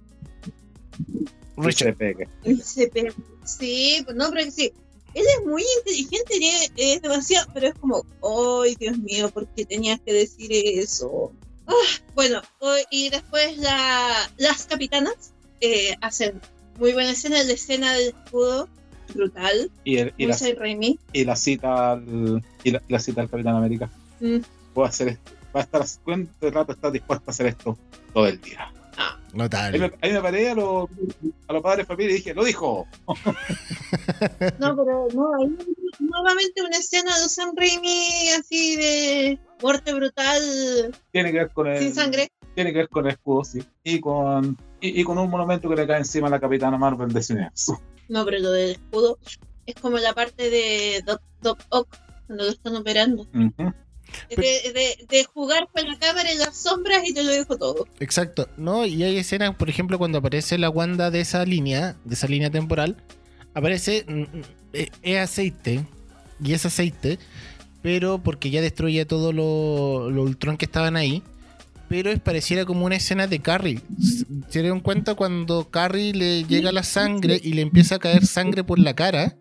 [1.57, 1.89] Richard.
[1.89, 2.27] Se pegue.
[2.63, 3.13] Se pe-
[3.45, 4.71] Sí, pues no, pero que sí.
[5.15, 8.05] Él es muy inteligente es, es demasiado, pero es como,
[8.63, 9.29] ¡ay, Dios mío!
[9.29, 11.31] ¿Por qué tenías que decir eso?
[11.67, 11.73] Ah,
[12.13, 12.41] bueno,
[12.91, 15.15] y después la- las capitanas
[15.61, 16.39] eh, hacen
[16.77, 18.67] muy buena escena, la escena del escudo,
[19.13, 20.37] brutal, Y, el- y la,
[21.13, 23.89] y la cita al, y la, cita al Capitán América.
[24.19, 24.37] Mm.
[24.73, 25.31] Puedo hacer esto.
[25.55, 27.77] Va a estar, ¿cuánto rato está dispuesto a hacer esto?
[28.13, 28.71] Todo el día.
[28.97, 29.93] Ahí me, Notable.
[30.01, 30.89] ahí me paré a los,
[31.47, 32.87] a los padres de familia y dije, lo dijo.
[34.59, 35.57] No, pero no, ahí
[35.99, 40.41] nuevamente una escena de Sam Raimi así de muerte brutal,
[41.11, 42.29] Tiene que ver con el, sin sangre.
[42.53, 43.63] Tiene que ver con el escudo, sí.
[43.83, 47.11] Y con, y, y con un monumento que le cae encima a la Capitana Marvel
[47.11, 47.81] de universo.
[48.07, 49.17] No, pero lo del escudo
[49.65, 51.87] es como la parte de Doc, Doc Ock
[52.27, 53.27] cuando lo están operando.
[54.29, 54.35] De,
[54.73, 57.87] de- de jugar con la cámara en las sombras y te lo dejo todo.
[57.99, 58.47] Exacto.
[58.57, 62.27] No, y hay escenas, por ejemplo, cuando aparece la Wanda de esa línea, de esa
[62.27, 62.97] línea temporal,
[63.53, 64.41] aparece mm, mm,
[64.73, 65.85] eh, es aceite
[66.43, 67.19] y es aceite,
[67.81, 71.23] pero porque ya destruye todo lo, lo Ultron que estaban ahí.
[71.87, 73.79] Pero es pareciera como una escena de Carrie.
[74.49, 78.63] ¿Se dieron cuenta cuando Carrie le llega la sangre y le empieza a caer sangre
[78.63, 79.37] por la cara?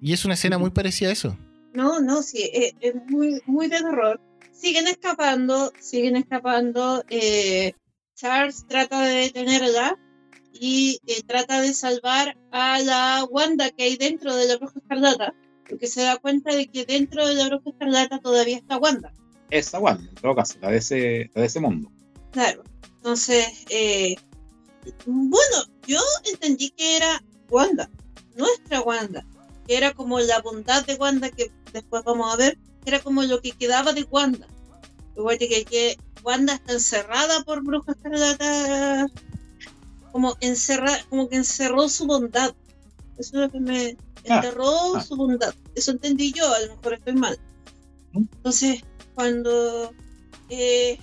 [0.00, 1.36] Y es una escena muy parecida a eso.
[1.74, 4.20] No, no, sí, es, es muy, muy de terror.
[4.52, 7.04] Siguen escapando, siguen escapando.
[7.10, 7.74] eh,
[8.14, 9.98] Charles trata de detenerla
[10.52, 15.34] y eh, trata de salvar a la Wanda que hay dentro de la Bruja Escarlata,
[15.68, 19.12] porque se da cuenta de que dentro de la Bruja Escarlata todavía está Wanda.
[19.50, 21.90] Esa Wanda, en todo caso, la de ese, la de ese mundo.
[22.30, 22.62] Claro.
[22.98, 24.14] Entonces, eh,
[25.06, 25.56] bueno,
[25.88, 25.98] yo
[26.32, 27.90] entendí que era Wanda,
[28.36, 29.26] nuestra Wanda,
[29.66, 33.40] que era como la bondad de Wanda que después vamos a ver, era como lo
[33.42, 34.46] que quedaba de Wanda.
[35.16, 39.06] Igual que, que Wanda está encerrada por Bruja Escarlata,
[40.10, 42.54] como encerra, como que encerró su bondad.
[43.18, 43.96] Eso es lo que me
[44.28, 45.02] Ah, enterró ah.
[45.02, 45.54] su bondad.
[45.74, 47.38] Eso entendí yo, a lo mejor estoy mal.
[48.12, 48.24] ¿Mm?
[48.36, 48.82] Entonces,
[49.14, 49.92] cuando
[50.48, 50.98] eh,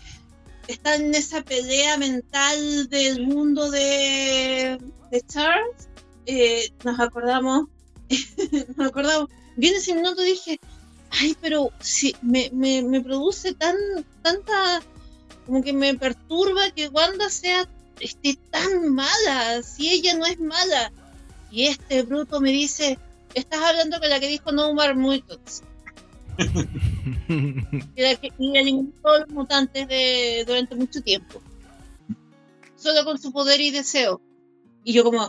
[0.67, 4.79] está en esa pelea mental del mundo de,
[5.11, 5.89] de Charles,
[6.25, 7.67] eh, nos acordamos,
[8.75, 9.29] nos acordamos,
[9.61, 10.59] viene ese minuto dije,
[11.11, 13.75] ay, pero si me, me, me produce tan,
[14.23, 14.81] tanta,
[15.45, 17.69] como que me perturba que Wanda sea,
[17.99, 20.91] esté tan mala, si ella no es mala.
[21.51, 22.97] Y este bruto me dice,
[23.35, 25.61] estás hablando con la que dijo No More Mutants
[27.27, 31.39] y la que y los mutantes de, durante mucho tiempo.
[32.77, 34.21] Solo con su poder y deseo.
[34.83, 35.25] Y yo como,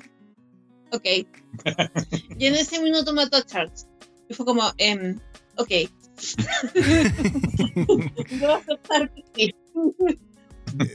[0.91, 1.05] ok.
[2.39, 3.87] y en ese minuto mató a Charles.
[4.33, 5.19] Y fue como, em,
[5.59, 5.69] ok.
[8.57, 9.55] Aceptar que.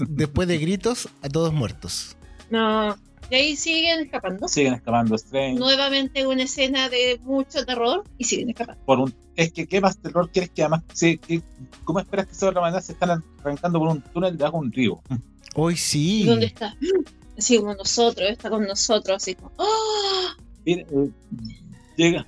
[0.09, 2.17] Después de gritos, a todos muertos.
[2.49, 2.97] No.
[3.29, 4.47] Y ahí siguen escapando.
[4.47, 5.59] Siguen escapando Strange.
[5.59, 8.81] Nuevamente una escena de mucho terror y siguen escapando.
[8.85, 10.81] Por un, es que, ¿qué más terror quieres que además?
[10.93, 11.41] Sí, que-
[11.83, 14.71] ¿Cómo esperas que de otra manera se están arrancando por un túnel debajo de un
[14.71, 14.99] río?
[15.55, 16.21] Hoy sí.
[16.21, 16.75] ¿Y dónde está?
[17.37, 19.51] Así como nosotros, está con nosotros, así como.
[19.57, 20.27] ¡Oh!
[20.65, 21.09] Mira, eh,
[21.97, 22.25] llega.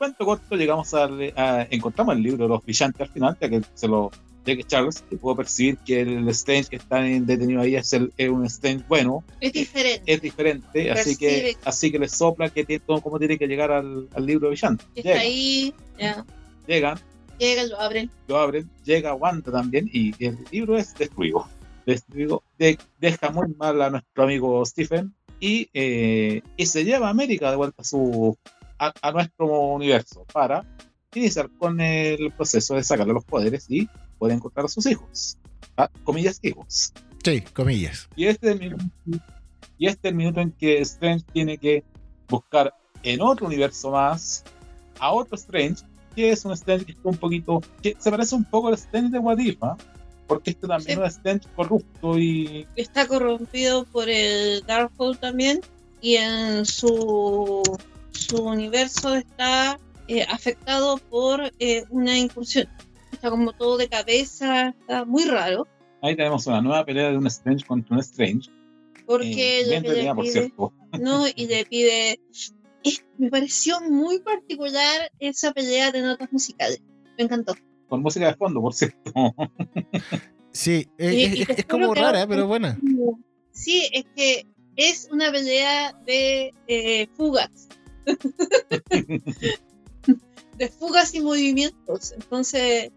[0.00, 1.04] Cuento corto, llegamos a,
[1.36, 4.10] a- encontramos el libro de los brillantes al final, ya que se lo
[4.46, 7.92] ya que Charles, que pudo percibir que el Strange que está en- detenido ahí es,
[7.92, 10.10] el, es un Strange bueno, Es diferente.
[10.10, 13.70] es diferente, así que así que le sopla que tiene, todo, cómo tiene que llegar
[13.70, 14.86] al, al libro de Villantes.
[14.94, 15.74] Está Llega, ahí,
[16.66, 16.98] llegan,
[17.38, 18.10] llega, lo abren.
[18.26, 21.46] lo abren, llega Wanda también y el libro es destruido.
[21.84, 27.10] Destruido, de- deja muy mal a nuestro amigo Stephen y, eh, y se lleva a
[27.10, 28.38] América de vuelta a, su,
[28.80, 30.64] a, a nuestro universo para
[31.14, 33.88] iniciar con el proceso de sacarle los poderes y
[34.18, 35.36] poder encontrar a sus hijos.
[35.76, 36.92] A, comillas, hijos.
[37.22, 38.08] Sí, comillas.
[38.16, 38.84] Y este, es el minuto,
[39.78, 41.84] y este es el minuto en que Strange tiene que
[42.28, 44.44] buscar en otro universo más
[44.98, 45.82] a otro Strange,
[46.14, 49.10] que es un Strange que está un poquito, que se parece un poco al Strange
[49.10, 49.76] de What If, ¿ah?
[50.26, 50.92] porque este también Sí.
[50.92, 55.60] es un Strange corrupto y Está corrompido por el Darkhold también.
[56.02, 57.62] Y en su,
[58.12, 62.68] su universo está eh, afectado por eh, una incursión.
[63.12, 65.66] Está como todo de cabeza, está muy raro.
[66.02, 68.50] ahí tenemos una nueva pelea de un Strange contra un Strange.
[69.06, 70.72] Porque eh, lo bien que le por pide- cierto.
[71.00, 71.24] ¿no?
[71.34, 72.20] Y le pide.
[72.84, 76.80] es- me pareció muy particular esa pelea de notas musicales.
[77.18, 77.54] Me encantó.
[77.88, 79.12] Con música de fondo, por cierto.
[80.52, 82.76] Sí, es, Y- es- y como rara, pero buena.
[83.52, 84.46] Sí, es que
[84.76, 87.68] es una pelea de eh, fugas.
[90.58, 92.12] de fugas y movimientos.
[92.12, 92.90] Entonces,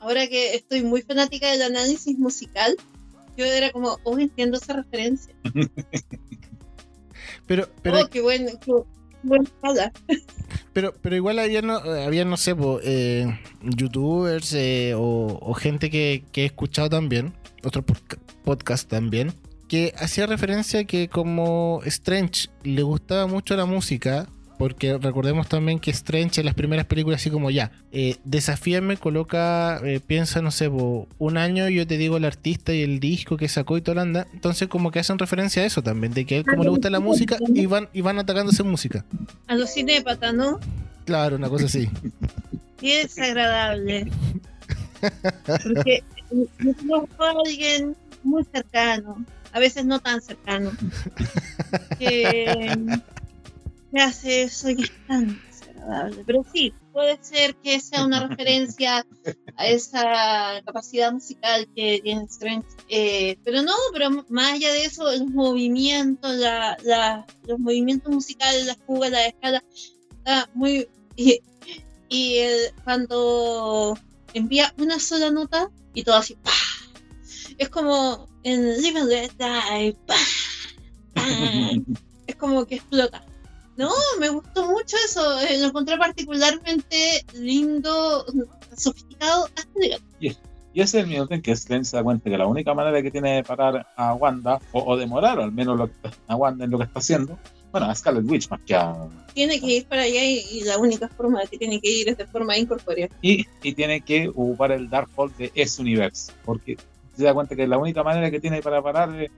[0.00, 2.76] ahora que estoy muy fanática del análisis musical,
[3.36, 5.34] yo era como, oh, entiendo esa referencia.
[7.46, 8.72] Pero, pero, oh, qué buen, qué
[10.72, 13.26] pero, pero igual había, no, había, no sé, po, eh,
[13.62, 17.32] youtubers eh, o, o gente que, que he escuchado también,
[17.64, 19.32] otros podca- podcast también,
[19.66, 25.90] que hacía referencia que como Strange le gustaba mucho la música, porque recordemos también que
[25.90, 30.68] Strange en las primeras películas así como ya, eh, desafíame, coloca, eh, piensa, no sé,
[30.68, 33.96] po, un año yo te digo el artista y el disco que sacó y toda
[33.96, 36.64] la anda, entonces como que hacen referencia a eso también, de que a él como
[36.64, 39.04] le gusta la música y van, y van atacándose música.
[39.46, 40.58] A los cinépatas, ¿no?
[41.04, 41.88] Claro, una cosa así.
[42.80, 44.08] Y es agradable.
[45.64, 46.04] Porque
[46.86, 50.70] conozco a alguien muy cercano, a veces no tan cercano,
[51.98, 52.76] que,
[53.92, 56.22] que hace eso y es tan desagradable.
[56.26, 59.04] Pero sí, puede ser que sea una referencia
[59.56, 62.66] a esa capacidad musical que tiene Strange.
[62.88, 68.66] Eh, pero no, pero más allá de eso, los movimientos, la, la- los movimientos musicales,
[68.66, 69.64] las fugas, la escala,
[70.10, 70.88] está muy...
[71.16, 71.40] Y,
[72.08, 73.98] y el- cuando
[74.34, 76.52] envía una sola nota y todo así, ¡pah!
[77.56, 80.14] es como en Live and Let Die, ¡pah!
[81.14, 81.70] ¡pah!
[82.26, 83.24] es como que explota.
[83.78, 88.26] No, me gustó mucho eso, eh, lo encontré particularmente lindo,
[88.76, 90.00] sofisticado, hasta llegar.
[90.20, 93.00] Y ese es el minuto en que Strange se da cuenta que la única manera
[93.02, 95.90] que tiene de parar a Wanda, o, o demorar al menos lo
[96.26, 97.38] a Wanda en lo que está haciendo,
[97.70, 98.94] bueno, a Scarlet Witch más que a...
[99.32, 102.08] Tiene que ir para allá y, y la única forma de que tiene que ir
[102.08, 103.08] es de forma incorpórea.
[103.22, 106.76] Y, y tiene que ocupar el Darkhold de ese universo, porque
[107.16, 109.30] se da cuenta que la única manera que tiene para parar eh,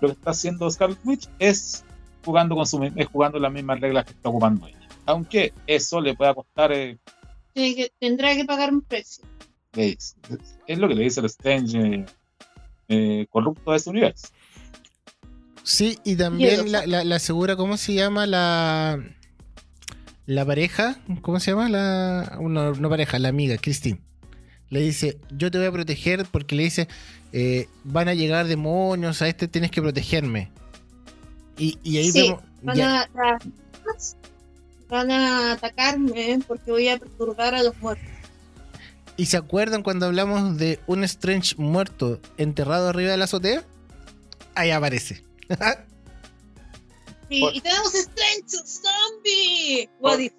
[0.00, 1.84] lo que está haciendo Scarlet Witch es
[2.24, 2.78] jugando con su,
[3.12, 4.88] jugando las mismas reglas que está ocupando ella.
[5.06, 6.98] Aunque eso le pueda costar, eh,
[7.54, 9.24] que, tendrá que pagar un precio.
[9.74, 10.16] es,
[10.66, 12.06] es lo que le dice el Strange eh,
[12.88, 14.28] eh, corrupto de ese universo.
[15.62, 16.70] Sí, y también Hielo.
[16.70, 18.26] la, la, la asegura, ¿cómo se llama?
[18.26, 18.98] La,
[20.26, 21.68] la pareja, ¿cómo se llama?
[21.68, 24.00] La, no, no pareja, la amiga, Christine.
[24.68, 26.88] Le dice, yo te voy a proteger porque le dice,
[27.32, 30.52] eh, van a llegar demonios, a este tienes que protegerme.
[31.60, 32.42] Y, y ahí Sí, vemos...
[32.62, 33.02] Van ya- a,
[33.34, 33.38] a-
[34.88, 38.06] van a atacarme porque voy a perturbar a los muertos.
[39.16, 43.62] ¿Y se acuerdan cuando hablamos de un Strange muerto enterrado arriba de la azotea?
[44.54, 45.22] Ahí aparece.
[47.28, 49.88] Sí, Por- y tenemos Strange Zombie.
[50.00, 50.32] Por- What if?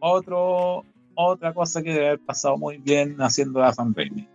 [0.00, 0.84] Otro,
[1.14, 4.26] otra cosa que debe haber pasado muy bien haciendo a Sam Raimi.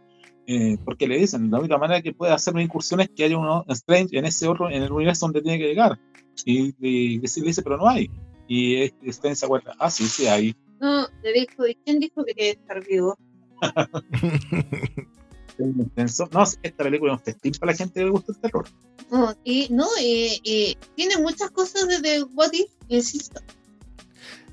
[0.45, 3.37] Eh, porque le dicen, la única manera que puede hacer una incursión es que haya
[3.37, 5.97] uno Strange en ese otro, en el universo donde tiene que llegar.
[6.45, 8.09] Y, y, le dice, pero no hay.
[8.47, 10.55] Y este Strange se acuerda, ah, sí, sí hay.
[10.79, 13.17] No, le dijo, ¿y quién dijo que quería estar vivo?
[15.59, 18.67] No, esta película es un festín para la gente que le gusta el terror.
[19.09, 23.41] No, y no, y, y tiene muchas cosas de The What If, insisto.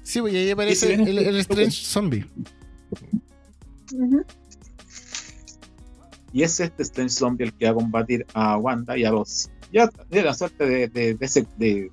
[0.03, 2.27] Sí, pues y ahí aparece si el, el Strange Zombie.
[6.33, 9.51] Y es este Strange Zombie el que va a combatir a Wanda y a los.
[9.75, 11.91] Ya de la suerte de, de, de, ese- de,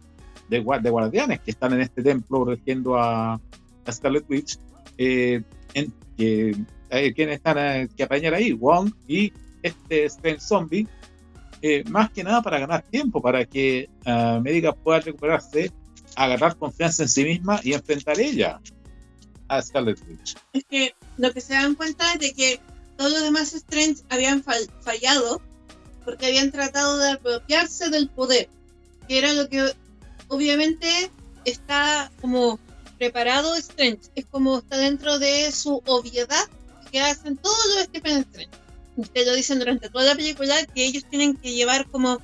[0.49, 4.57] de gua- de guardianes que están en este templo protegiendo a, a Scarlet Witch.
[4.97, 5.41] Eh,
[5.73, 6.53] en, eh,
[7.15, 8.51] ¿Quiénes están eh, que apañar ahí?
[8.53, 10.87] Wong y este Strange Zombie.
[11.63, 15.71] eh, más que nada para ganar tiempo, para que ah, América pueda recuperarse,
[16.15, 18.59] agarrar confianza en sí misma y enfrentar ella
[19.47, 20.35] a Scarlet Witch.
[20.53, 22.59] Es que lo que se dan cuenta es de que
[22.97, 25.41] todos los demás Strange habían fal- fallado
[26.03, 28.49] porque habían tratado de apropiarse del poder,
[29.07, 29.73] que era lo que
[30.27, 31.11] obviamente
[31.45, 32.59] está como
[32.97, 36.47] preparado Strange, es como está dentro de su obviedad
[36.91, 38.51] que hacen todos los Stephen Strange.
[39.13, 42.19] Te lo dicen durante toda la película que ellos tienen que llevar como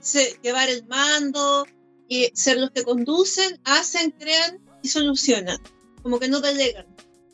[0.00, 1.66] se- llevar el mando
[2.08, 5.58] y ser los que conducen, hacen, crean y solucionan,
[6.02, 6.86] como que no delegan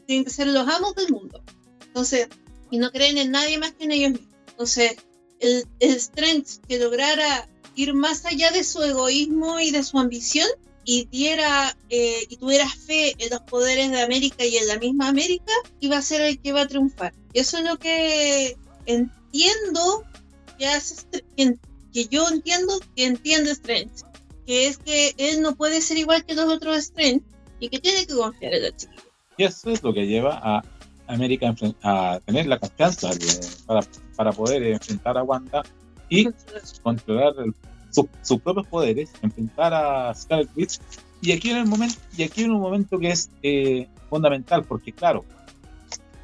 [0.06, 1.42] tienen que ser los amos del mundo.
[1.84, 2.28] Entonces,
[2.70, 4.34] y no creen en nadie más que en ellos mismos.
[4.50, 4.96] Entonces,
[5.40, 10.48] el, el Strange que lograra ir más allá de su egoísmo y de su ambición
[10.84, 15.08] y diera eh, y tuviera fe en los poderes de América y en la misma
[15.08, 17.12] América, iba a ser el que iba a triunfar.
[17.34, 18.56] Eso es lo que
[18.86, 20.04] entiendo
[20.58, 21.24] que Str-
[21.92, 23.90] que, yo entiendo que entiende Strange,
[24.46, 27.22] que es que él no puede ser igual que los otros Strange
[27.58, 28.94] y que tiene que confiar en la chica.
[29.36, 30.62] Y eso es lo que lleva a
[31.08, 33.10] América a tener la confianza
[33.66, 33.80] para,
[34.16, 35.62] para poder enfrentar a Wanda
[36.08, 36.28] y
[36.82, 37.54] controlar el-
[37.90, 40.78] su- sus propios poderes, enfrentar a Scarlet Witch.
[41.22, 44.92] Y aquí en el momento, y aquí en un momento que es eh, fundamental, porque
[44.92, 45.24] claro,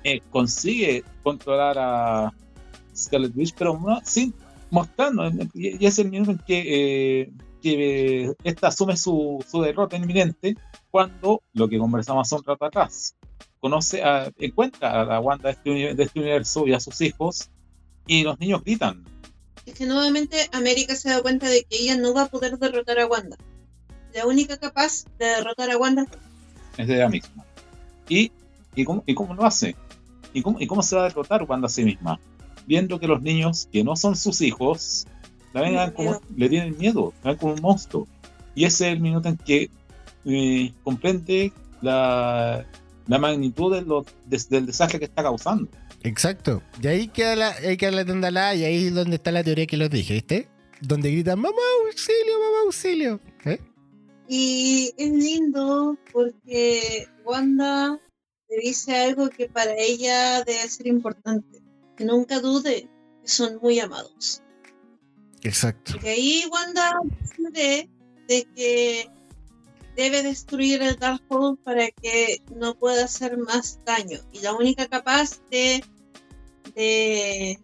[0.05, 2.33] eh, consigue controlar a
[2.95, 4.35] Scarlet Witch, pero no- sin
[4.71, 7.33] mostrando, y es el minuto en que, eh,
[7.63, 10.57] que esta asume su, su derrota inminente
[10.91, 13.15] cuando lo que conversamos hace un rato atrás
[13.61, 17.51] conoce a, encuentra a la Wanda de este, de este universo y a sus hijos
[18.07, 19.05] y los niños gritan.
[19.67, 22.99] Es que nuevamente América se da cuenta de que ella no va a poder derrotar
[22.99, 23.37] a Wanda.
[24.15, 26.07] La única capaz de derrotar a Wanda
[26.77, 27.45] es de ella misma.
[28.09, 28.33] Y,
[28.75, 29.77] y, cómo, y cómo lo hace
[30.35, 32.19] ¿Y cómo, y cómo se va a derrotar Wanda a sí misma
[32.67, 35.07] viendo que los niños que no son sus hijos
[35.53, 38.07] la ven como, le tienen miedo la ven como un monstruo.
[38.55, 39.71] Y ese es el minuto en que
[40.25, 42.65] eh, comprende la,
[43.07, 45.69] la magnitud de lo- des- del desastre que está causando
[46.05, 46.63] Exacto.
[46.83, 49.67] Y ahí queda la, ahí queda la tendalada y ahí es donde está la teoría
[49.67, 50.49] que los dije, ¿viste?
[50.81, 53.21] Donde gritan, mamá, auxilio, mamá, auxilio.
[53.45, 53.61] ¿Eh?
[54.29, 58.01] Y es lindo porque Wanda
[58.49, 61.63] le dice algo que para ella debe ser importante.
[61.97, 62.89] Que nunca dude
[63.23, 64.43] que son muy amados.
[65.43, 65.93] Exacto.
[65.93, 67.89] Porque ahí Wanda decide
[68.29, 69.11] de que
[69.97, 74.21] debe destruir el Darkhold para que no pueda hacer más daño.
[74.33, 75.85] Y la única capaz de,
[76.75, 77.59] de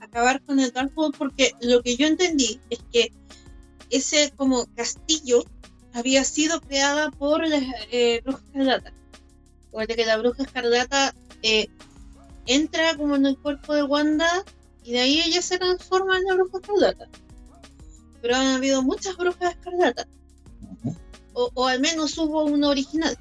[0.00, 3.12] acabar con el Darkhold, porque lo que yo entendí es que
[3.90, 5.44] ese como castillo
[5.92, 7.60] había sido creada por la
[7.90, 8.92] eh, bruja escarlata.
[9.66, 11.68] Recuerda que la bruja escarlata eh,
[12.46, 14.44] entra como en el cuerpo de Wanda
[14.82, 17.08] y de ahí ella se transforma en la bruja escarlata.
[18.20, 20.06] Pero han habido muchas brujas escarlatas.
[21.34, 23.18] O, al menos hubo una original.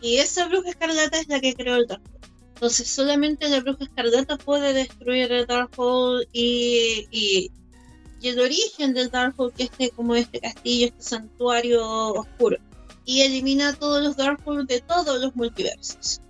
[0.00, 2.20] Y esa bruja escarlata es la que creó el Darkhold.
[2.54, 7.50] Entonces solamente la bruja escarlata puede destruir el Darkhold y, y,
[8.20, 12.58] y el origen del Darkhold, que es este, como este castillo, este santuario oscuro.
[13.04, 16.20] Y elimina todos los Darkhold de todos los multiversos.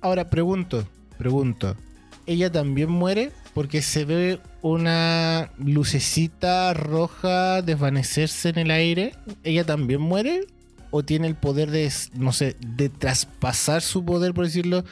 [0.00, 0.86] Ahora pregunto,
[1.18, 1.76] pregunto.
[2.26, 3.32] ¿Ella también muere?
[3.56, 9.14] Porque se ve una lucecita roja desvanecerse en el aire.
[9.44, 10.46] ¿Ella también muere?
[10.90, 14.84] ¿O tiene el poder de, no sé, de traspasar su poder, por decirlo?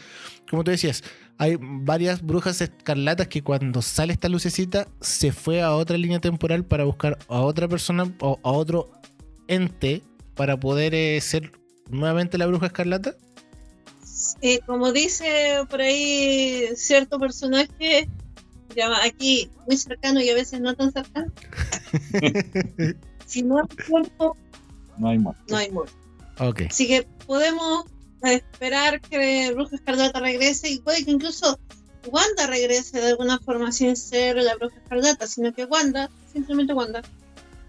[0.48, 1.04] Como tú decías,
[1.36, 6.64] hay varias brujas escarlatas que cuando sale esta lucecita se fue a otra línea temporal
[6.64, 8.90] para buscar a otra persona o a otro
[9.46, 10.02] ente
[10.34, 11.52] para poder eh, ser
[11.90, 13.14] nuevamente la bruja escarlata.
[14.40, 18.08] Eh, como dice por ahí cierto personaje,
[18.74, 21.32] llama aquí muy cercano y a veces no tan cercano.
[23.26, 24.36] si no hay cuerpo,
[24.98, 25.94] no hay muerte no hay muerte.
[26.38, 26.62] Ok.
[26.70, 27.84] Así que podemos
[28.22, 31.58] esperar que Bruja Escarlata regrese y puede que incluso
[32.10, 37.02] Wanda regrese de alguna forma sin ser la Bruja Escarlata, sino que Wanda, simplemente Wanda,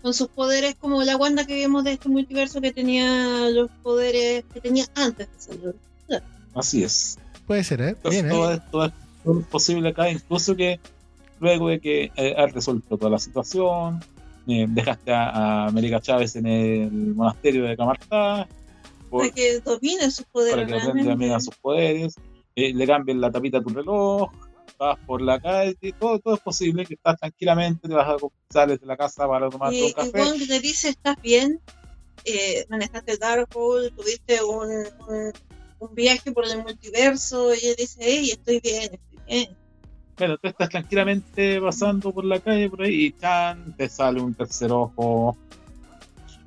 [0.02, 4.44] con sus poderes como la Wanda que vimos de este multiverso que tenía los poderes
[4.54, 5.76] que tenía antes de ser
[6.54, 7.90] así es Puede ser, ¿eh?
[7.90, 8.60] Entonces, Bien, ¿eh?
[8.72, 8.92] todo,
[9.24, 10.80] todo es posible acá, incluso que
[11.40, 14.00] luego de que eh, has resuelto toda la situación,
[14.48, 18.48] eh, dejaste a, a América Chávez en el monasterio de Camartá,
[19.10, 21.16] por- Para que domine sus para poderes que aprenda a realmente.
[21.18, 22.16] mirar sus poderes,
[22.56, 24.30] eh, le cambien la tapita a tu reloj,
[24.78, 28.18] vas por la calle, todo, todo es posible, que estás tranquilamente, te vas a
[28.50, 30.12] sales de la casa para tomar Y un café.
[30.22, 31.60] weón que te dice, ¿estás bien?
[32.26, 34.70] Eh, manejaste el Darkhold, tuviste un,
[35.08, 35.32] un,
[35.80, 39.58] un viaje por el multiverso, y él dice, hey, estoy bien, estoy bien.
[40.18, 44.34] Bueno, tú estás tranquilamente pasando por la calle por ahí y chan, te sale un
[44.34, 45.38] tercer ojo.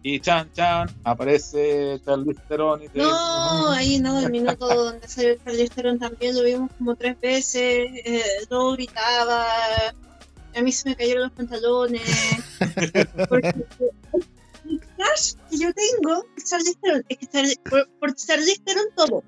[0.03, 5.35] Y chan, chan, aparece Charlize Theron y te No, ahí no, el minuto donde salió
[5.45, 9.45] Charlize Theron también lo vimos como tres veces, eh, todo gritaba,
[10.55, 12.03] a mí se me cayeron los pantalones,
[13.29, 18.63] porque el crush que yo tengo es Charlize Theron, es que Charli- por, por Charlize
[18.65, 19.25] Theron todo.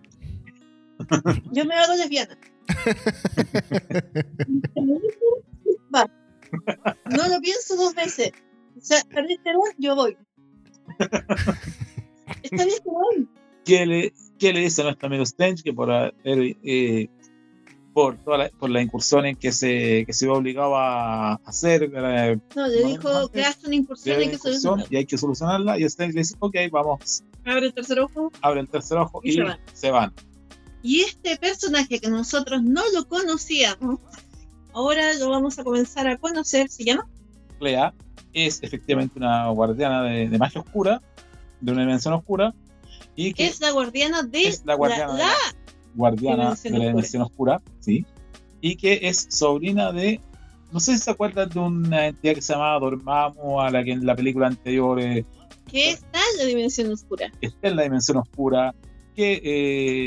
[1.51, 2.39] Yo me hago lesbiana.
[5.95, 6.07] Va.
[7.11, 8.33] No lo pienso dos veces.
[8.77, 10.17] O sea, Charlize Theron, yo voy.
[12.43, 13.29] Es Charlize Theron.
[13.65, 15.63] ¿Qué le, qué le dice a nuestro amigo Strange?
[15.63, 17.09] Que por haber, eh,
[17.93, 21.91] por, toda la, por la incursión en que se, que se vio obligado a hacer,
[21.95, 24.85] eh, No, le dijo que hace una incursión de y la que incursión soluciona.
[24.91, 25.79] y hay que solucionarla.
[25.79, 28.31] Y Strange le dice, ok, vamos, Abre el tercer ojo.
[28.43, 29.59] abre el tercer ojo Y y, se van.
[29.73, 30.13] se van.
[30.83, 33.99] Y este personaje que nosotros no lo conocíamos,
[34.73, 36.69] ahora lo vamos a comenzar a conocer.
[36.69, 37.07] Se llama
[37.59, 37.93] Clea
[38.33, 41.03] es efectivamente una guardiana de, de magia oscura,
[41.61, 42.55] de una dimensión oscura,
[43.17, 45.35] y que es la guardiana de es la guardiana de la- la
[45.95, 46.89] guardiana Dimensión de la oscura.
[46.97, 48.07] dimensión oscura, sí,
[48.61, 50.21] y que es sobrina de,
[50.73, 53.93] no sé si se acuerdan de una entidad que se llamaba Dormammu, a la que
[53.93, 55.25] en la película anterior eh,
[55.69, 57.31] que está en la dimensión oscura.
[57.41, 58.73] está en la dimensión oscura,
[59.15, 59.41] que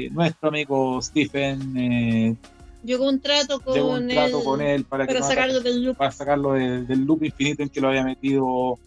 [0.06, 2.36] eh, nuestro amigo Stephen eh,
[2.84, 5.60] Llegó un trato con llegó un trato él con él para, que para no sacarlo
[5.62, 5.97] del loop.
[5.97, 8.78] para sacarlo de- del loop infinito en que lo había metido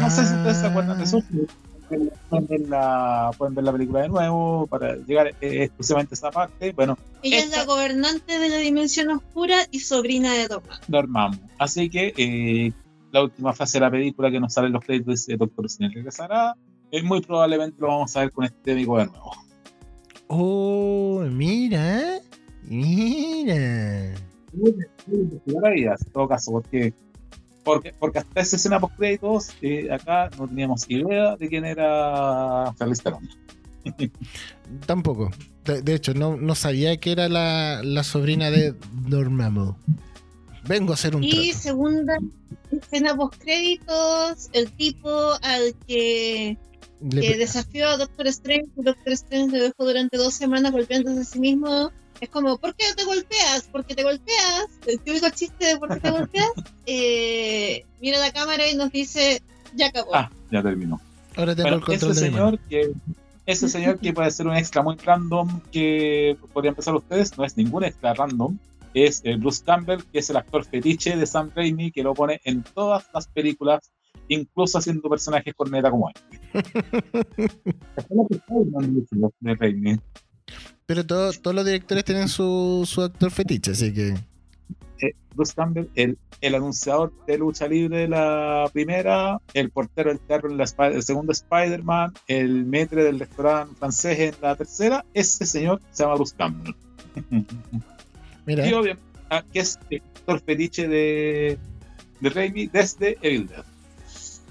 [0.00, 1.22] No sé si ustedes se acuerdan de eso.
[2.28, 6.30] Pueden ver la, pueden ver la película de nuevo para llegar eh, exclusivamente a esa
[6.30, 6.72] parte.
[6.72, 10.80] Bueno, Ella es esta- la gobernante de la dimensión oscura y sobrina de Dormammu.
[10.88, 11.38] Dormammu.
[11.58, 12.72] Así que eh,
[13.12, 15.94] la última frase de la película que nos sale en los créditos dice Doctor Strange
[15.94, 16.54] regresará.
[16.90, 19.30] Eh, muy probablemente lo vamos a ver con este amigo de nuevo.
[20.28, 22.20] Oh, mira.
[22.64, 24.14] Mira.
[25.46, 26.92] Maravillas, en todo caso, porque,
[27.64, 29.54] porque, porque hasta esa escena post créditos
[29.90, 33.28] acá no teníamos idea de quién era Charlize Theron.
[34.86, 35.30] Tampoco.
[35.64, 38.74] De, de hecho, no, no sabía que era la, la sobrina de
[39.08, 39.74] Dormammu.
[40.66, 41.58] Vengo a hacer un Y trato.
[41.58, 42.18] segunda
[42.70, 45.08] escena post créditos, el tipo
[45.42, 46.58] al que
[47.00, 51.20] Le que desafió a Doctor Strange y Doctor Strange lo dejó durante dos semanas golpeándose
[51.20, 51.90] a sí mismo.
[52.20, 53.62] Es como, ¿por qué te golpeas?
[53.70, 54.66] ¿Por qué te golpeas?
[54.86, 56.50] El típico chiste de ¿por qué te golpeas?
[56.90, 59.42] Eh, mira la cámara y nos dice,
[59.74, 60.14] ya acabó.
[60.14, 60.98] Ah, ya terminó.
[61.36, 62.92] Ahora tengo Bueno, el control ese de señor que
[63.48, 67.56] ese señor que puede ser un extra muy random que podrían pensar ustedes, no es
[67.56, 68.58] ningún extra random,
[68.92, 72.40] es eh, Bruce Campbell, que es el actor fetiche de Sam Raimi, que lo pone
[72.44, 73.90] en todas las películas,
[74.28, 76.10] incluso haciendo personajes con neta como
[79.58, 79.98] Raimi.
[80.86, 84.14] Pero todo- todos los directores tienen su, su actor fetiche, así que.
[85.00, 90.18] Eh, Bruce Campbell, el, el anunciador de lucha libre de la primera, el portero del
[90.18, 95.46] teatro en la, el segundo Spider-Man, el metre del restaurante francés en la tercera, ese
[95.46, 96.74] señor se llama Bruce Campbell.
[98.46, 101.58] Mira, Y obviamente, ah, que es el actor fetiche de,
[102.20, 103.64] de Raimi desde Evil Dead.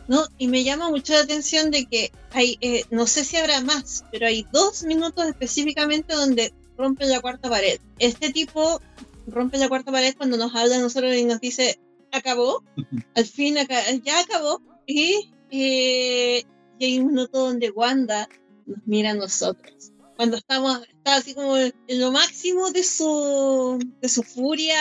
[0.08, 0.26] ¿No?
[0.38, 4.04] Y me llama mucho la atención de que hay, eh, no sé si habrá más,
[4.12, 7.80] pero hay dos minutos específicamente donde rompe la cuarta pared.
[8.00, 8.82] Este tipo
[9.28, 11.80] rompe la cuarta pared cuando nos habla a nosotros y nos dice,
[12.12, 12.64] acabó,
[13.16, 16.44] al fin aca- ya acabó, y, eh,
[16.80, 18.30] y hay un minuto donde Wanda
[18.66, 19.92] nos mira a nosotros.
[20.16, 24.78] Cuando estamos, está así como en lo máximo de su, de su furia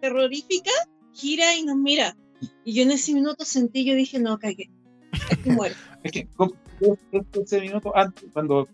[0.00, 0.70] terrorífica,
[1.14, 2.16] gira y nos mira.
[2.64, 4.70] Y yo en ese minuto sentí, yo dije, no, cagué.
[6.02, 6.52] Es que como-
[7.42, 8.68] ese minuto antes, cuando,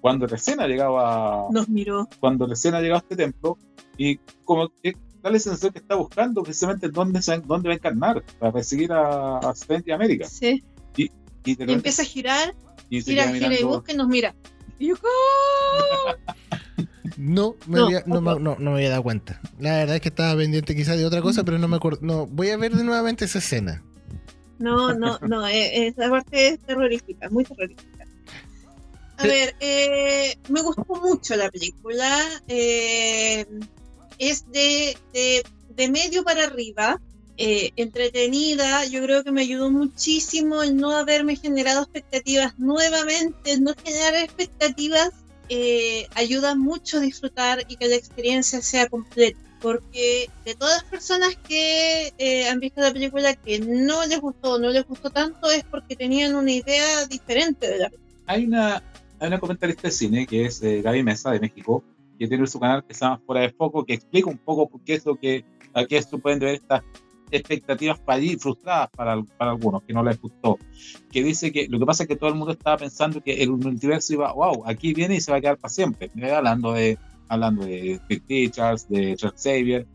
[0.00, 2.06] cuando recién ha llegado a, Nos miró.
[2.20, 3.56] cuando recién ha llegado a este templo,
[3.96, 8.22] y como que da la sensación que está buscando precisamente dónde, dónde va a encarnar,
[8.38, 9.54] para perseguir a, a
[9.86, 10.26] y América.
[10.28, 10.62] Sí.
[10.96, 12.54] Y, Y repente- empieza a girar,
[12.90, 14.34] y gira, gira y busca y nos mira.
[14.78, 16.16] Y yo, ¡ah!
[17.16, 19.40] no me, No, había, no, me- no- no me había dado cuenta.
[19.58, 22.00] La verdad es que estaba pendiente quizás de otra cosa, pero no me acuerdo.
[22.02, 23.82] No, voy a ver de nuevamente esa escena.
[24.58, 28.06] No, no, no, eh, esa parte es terrorífica, muy terrorífica.
[29.18, 29.28] A Sí.
[29.28, 32.18] ver, eh, me gustó mucho la película.
[32.48, 33.46] eh,
[34.18, 36.98] es de, de, medio para arriba,
[37.36, 38.86] eh, entretenida.
[38.86, 45.10] Yo creo que me ayudó muchísimo el no haberme generado expectativas nuevamente, no generar expectativas.
[45.48, 50.90] Eh, ayuda mucho a disfrutar y que la experiencia sea completa porque de todas las
[50.90, 55.50] personas que eh, han visto la película que no les gustó no les gustó tanto
[55.50, 58.22] es porque tenían una idea diferente de la película.
[58.26, 58.82] Hay una,
[59.18, 61.82] hay una comentarista de cine que es eh, Gaby Mesa de México,
[62.18, 64.82] que tiene su canal que se llama Fuera de Foco, que explica un poco por
[64.82, 65.44] qué es lo que
[65.74, 66.82] aquí esto pueden ver estas
[67.30, 68.00] expectativas
[68.38, 70.58] frustradas para, para, algunos que no les gustó.
[71.10, 73.50] Que dice que lo que pasa es que todo el mundo estaba pensando que el
[73.50, 76.10] multiverso iba, wow, aquí viene y se va a quedar para siempre.
[76.32, 76.98] Hablando de
[77.28, 79.86] hablando de Rick Richards, de Charles Xavier,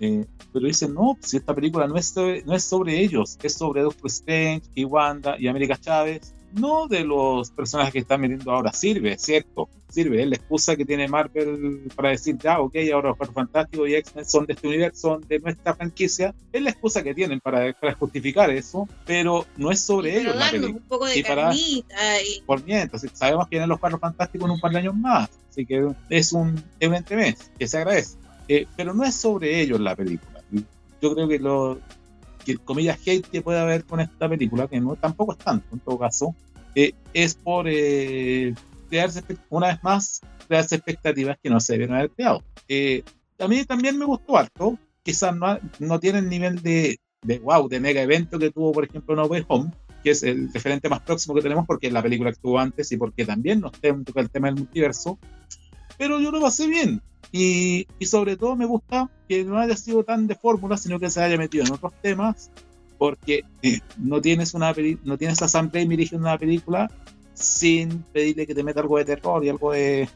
[0.00, 3.54] eh, pero dicen, no, si esta película no es, sobre, no es sobre ellos, es
[3.54, 8.50] sobre Doctor Strange y Wanda y América Chávez, no de los personajes que están metiendo
[8.50, 8.72] ahora.
[8.72, 13.30] Sirve, cierto, sirve, es la excusa que tiene Marvel para decir, ya, ok, ahora los
[13.30, 17.14] Fantásticos y X-Men son de este universo, son de nuestra franquicia, es la excusa que
[17.14, 20.76] tienen para, para justificar eso, pero no es sobre ellos la película.
[20.76, 21.84] Un poco de y para, y...
[22.46, 25.64] Por mientras, sabemos que vienen los Cuatro Fantásticos en un par de años más, así
[25.64, 28.16] que es un, evento mes que se agradece.
[28.48, 30.42] Eh, pero no es sobre ellos la película.
[31.00, 31.78] Yo creo que lo
[32.48, 35.80] que comillas hate que puede haber con esta película, que no tampoco es tanto en
[35.80, 36.34] todo caso,
[36.74, 38.54] eh, es por eh,
[38.88, 42.42] crearse una vez más crearse expectativas que no se deben haber creado.
[43.38, 47.68] a mí también me gustó harto, quizás no, no tiene el nivel de, de wow,
[47.68, 49.70] de mega evento que tuvo por ejemplo No Way Home,
[50.02, 52.90] que es el referente más próximo que tenemos porque es la película que estuvo antes
[52.92, 55.18] y porque también nos toca el tema del multiverso,
[55.98, 57.02] pero yo lo pasé bien.
[57.30, 61.10] Y, y, sobre todo me gusta que no haya sido tan de fórmula, sino que
[61.10, 62.50] se haya metido en otros temas,
[62.96, 63.44] porque
[63.98, 64.74] no tienes una
[65.04, 66.90] no tienes a Sam Raimi dirigiendo una película
[67.34, 70.08] sin pedirle que te meta algo de terror y algo de,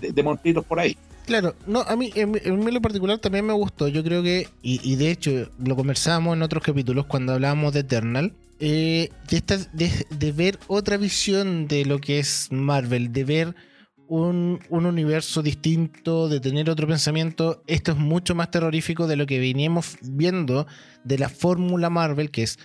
[0.00, 0.96] de, monstruitos por ahí.
[1.24, 3.88] Claro, no, a mí en, en, lo particular también me gustó.
[3.88, 7.80] Yo creo que, y, y, de hecho lo conversábamos en otros capítulos cuando hablábamos de
[7.80, 13.54] Eternal, eh, de, de, de ver otra visión de lo que es Marvel, de ver
[14.08, 17.62] un, universo distinto, de tener otro pensamiento.
[17.66, 20.66] Esto es mucho más terrorífico de lo que veníamos viendo
[21.04, 22.58] de la fórmula Marvel, que es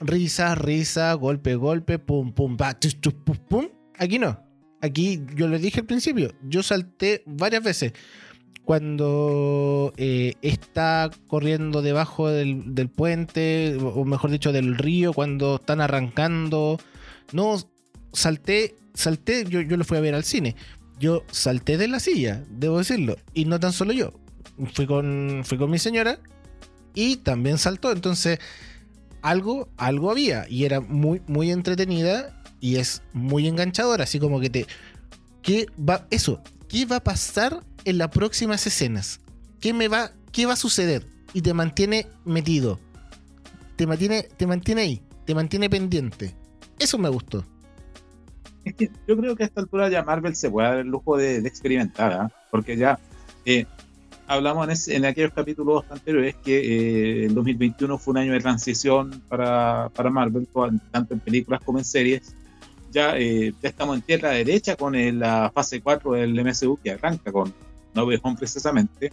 [0.00, 2.76] risa, risa, golpe, golpe, pum, pum, pa,
[3.24, 3.68] pum, pum.
[3.98, 4.40] Aquí no.
[4.80, 7.92] Aquí yo lo dije al principio, yo salté varias veces.
[8.64, 15.80] Cuando eh, está corriendo debajo del, del puente, o mejor dicho, del río, cuando están
[15.80, 16.78] arrancando.
[17.32, 17.56] No,
[18.12, 20.56] salté salté, yo, yo lo fui a ver al cine.
[20.98, 23.16] Yo salté de la silla, debo decirlo.
[23.34, 24.12] Y no tan solo yo.
[24.74, 26.18] Fui con, fui con mi señora
[26.94, 27.90] y también saltó.
[27.92, 28.38] Entonces,
[29.20, 30.48] algo, algo había.
[30.48, 34.04] Y era muy, muy entretenida y es muy enganchadora.
[34.04, 34.66] Así como que te.
[35.42, 39.18] ¿Qué va, eso, ¿qué va a pasar en las próximas escenas?
[39.60, 41.04] ¿Qué me va, qué va a suceder?
[41.34, 42.78] Y te mantiene metido.
[43.74, 45.02] Te mantiene, te mantiene ahí.
[45.26, 46.36] Te mantiene pendiente.
[46.78, 47.44] Eso me gustó
[48.64, 51.16] es que yo creo que a esta altura ya Marvel se puede dar el lujo
[51.16, 52.32] de, experimentar, ¿ah?
[52.50, 52.98] porque ya
[53.44, 53.66] eh,
[54.26, 59.90] hablamos en, aquellos capítulos anteriores que eh, el 2021 fue un año de transición para,
[59.94, 60.46] para Marvel,
[60.90, 62.34] tanto en películas como en series.
[62.90, 67.32] Ya, eh, ya estamos en tierra derecha con la fase 4 del MCU que arranca
[67.32, 67.52] con
[67.94, 69.10] No Way Home precisamente.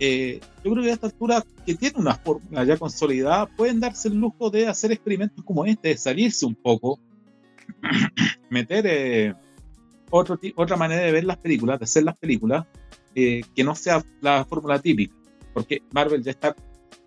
[0.00, 4.14] yo creo que a esta altura, que tiene una fórmula ya consolidada, pueden darse el
[4.14, 6.98] lujo de hacer experimentos como este, de salirse un poco
[8.50, 9.34] meter eh,
[10.10, 12.66] otro, otra manera de ver las películas, de hacer las películas,
[13.14, 15.14] eh, que no sea la fórmula típica.
[15.52, 16.54] Porque Marvel ya está,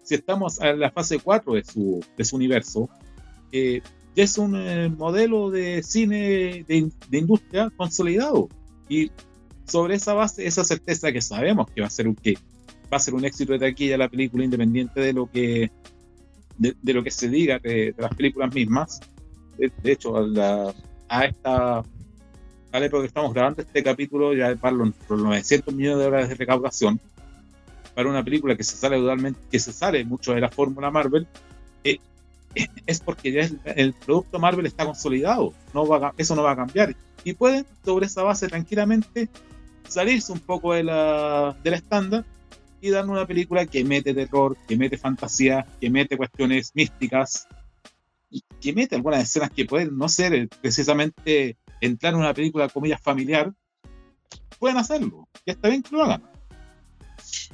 [0.04, 2.90] si estamos en la fase 4 de su, de su universo,
[3.52, 3.82] eh,
[4.16, 8.48] ya es un modelo de cine de, de, industria consolidado.
[8.88, 9.12] Y
[9.66, 12.36] sobre esa base, esa certeza que sabemos que va a ser un, que
[12.92, 15.72] va a ser un éxito de taquilla la película, independiente de lo que,
[16.58, 19.02] de, de lo que se diga de, de las películas mismas,
[19.58, 20.74] de, hecho, a, la,
[21.10, 21.84] a esta
[22.76, 26.30] a la época que estamos grabando este capítulo, ya para los, 900 millones de dólares
[26.30, 27.00] de recaudación,
[27.94, 31.26] para una película que se sale totalmente, que se sale mucho de la fórmula Marvel,
[31.86, 32.00] eh,
[32.86, 36.96] es porque ya el, producto Marvel está consolidado, no va eso no va a cambiar.
[37.24, 39.30] Y pueden, sobre esa base, tranquilamente
[39.88, 42.26] salirse un poco de la, del estándar
[42.82, 47.48] y dar una película que mete terror, que mete fantasía, que mete cuestiones místicas,
[48.62, 53.02] que mete algunas escenas que pueden no ser eh, precisamente entrar en una película, comillas,
[53.02, 53.54] familiar,
[54.60, 55.28] pueden hacerlo.
[55.46, 56.24] Y está bien que lo hagan.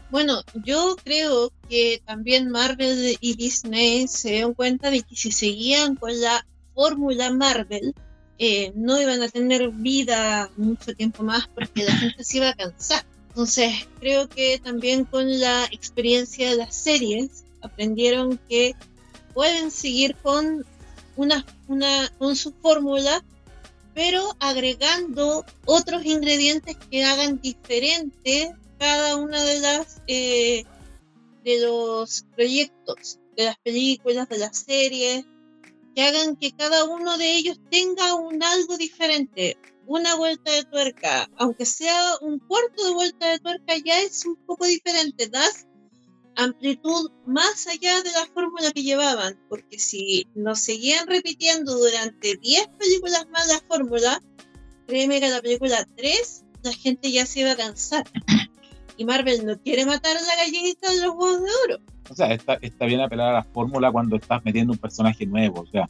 [0.09, 5.95] Bueno, yo creo que también Marvel y Disney se dieron cuenta de que si seguían
[5.95, 7.93] con la fórmula Marvel,
[8.37, 12.55] eh, no iban a tener vida mucho tiempo más porque la gente se iba a
[12.55, 13.05] cansar.
[13.29, 18.75] Entonces, creo que también con la experiencia de las series aprendieron que
[19.33, 20.65] pueden seguir con
[21.21, 23.23] una, una con su fórmula,
[23.93, 30.63] pero agregando otros ingredientes que hagan diferente cada una de las eh,
[31.43, 35.25] de los proyectos, de las películas, de las series,
[35.95, 41.29] que hagan que cada uno de ellos tenga un algo diferente, una vuelta de tuerca,
[41.37, 45.67] aunque sea un cuarto de vuelta de tuerca, ya es un poco diferente, das
[46.35, 52.67] amplitud más allá de la fórmula que llevaban, porque si nos seguían repitiendo durante 10
[52.79, 54.21] películas más la fórmula,
[54.87, 58.03] créeme que la película 3 la gente ya se iba a cansar.
[58.97, 61.83] Y Marvel no quiere matar a la gallinita de los huevos de oro.
[62.11, 65.61] O sea, está, está bien apelar a la fórmula cuando estás metiendo un personaje nuevo.
[65.61, 65.89] O sea,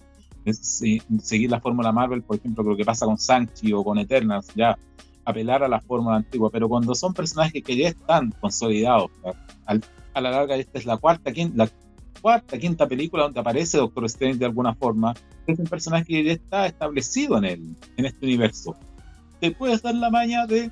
[1.20, 4.78] seguir la fórmula Marvel, por ejemplo, lo que pasa con Sanchi o con Eternals, ya
[5.26, 6.50] apelar a la fórmula antigua.
[6.52, 9.12] Pero cuando son personajes que ya están consolidados,
[10.14, 11.70] a la larga esta es la cuarta, la
[12.22, 15.14] cuarta, quinta película donde aparece Doctor Strange de alguna forma,
[15.48, 18.76] es un personaje que ya está establecido en, el, en este universo.
[19.40, 20.72] Te puedes dar la maña de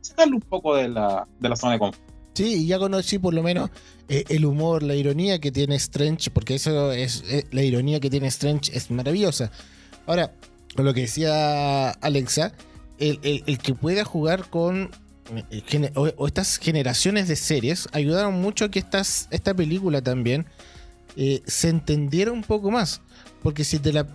[0.00, 2.08] sacarle un poco de la, de la zona de confort.
[2.34, 3.68] Sí, ya conocí por lo menos
[4.08, 8.10] eh, el humor, la ironía que tiene Strange, porque eso es eh, la ironía que
[8.10, 9.50] tiene Strange es maravillosa.
[10.06, 10.32] Ahora,
[10.76, 12.52] lo que decía Alexa,
[12.98, 14.90] el, que pueda jugar con
[15.50, 20.46] eh, o, estas generaciones de series ayudaron mucho a que estas, esta película también
[21.46, 23.00] se entendiera un poco más.
[23.42, 24.06] Porque si te la,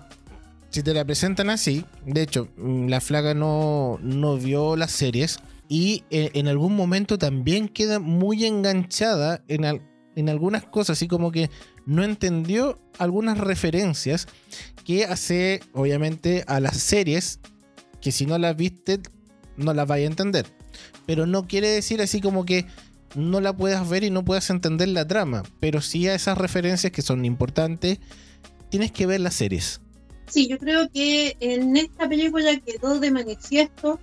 [0.70, 5.40] si te la presentan así, de hecho, mm, la flaga no, no vio las series
[5.70, 9.82] y eh, en algún momento también queda muy enganchada en,
[10.16, 11.50] en algunas cosas, así como que
[11.86, 14.28] no entendió algunas referencias
[14.84, 17.40] que hace obviamente a las series
[18.02, 19.00] que si no las viste
[19.56, 20.46] no las vaya a entender.
[21.06, 22.66] Pero no quiere decir así como que
[23.16, 26.92] no la puedas ver y no puedas entender la trama, pero sí a esas referencias
[26.92, 28.00] que son importantes,
[28.70, 29.82] tienes que ver las series.
[30.30, 34.00] Sí, yo creo que en esta película quedó de manifiesto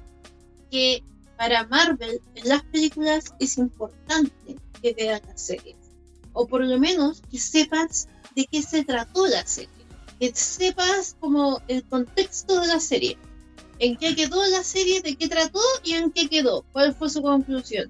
[0.70, 1.02] que
[1.36, 5.74] para Marvel en las películas es importante que veas la serie.
[6.32, 9.70] O por lo menos que sepas de qué se trató la serie.
[10.20, 13.16] Que sepas como el contexto de la serie.
[13.80, 16.64] En qué quedó la serie, de qué trató y en qué quedó.
[16.72, 17.88] ¿Cuál fue su conclusión?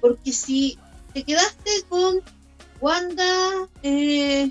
[0.00, 0.78] Porque si
[1.14, 2.20] te quedaste con
[2.80, 4.50] Wanda eh,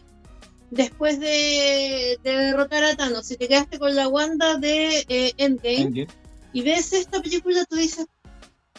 [0.72, 6.08] después de, derrotar a Thanos, si te quedaste con la Wanda de eh, Endgame,
[6.52, 8.08] y ves esta película, tú dices,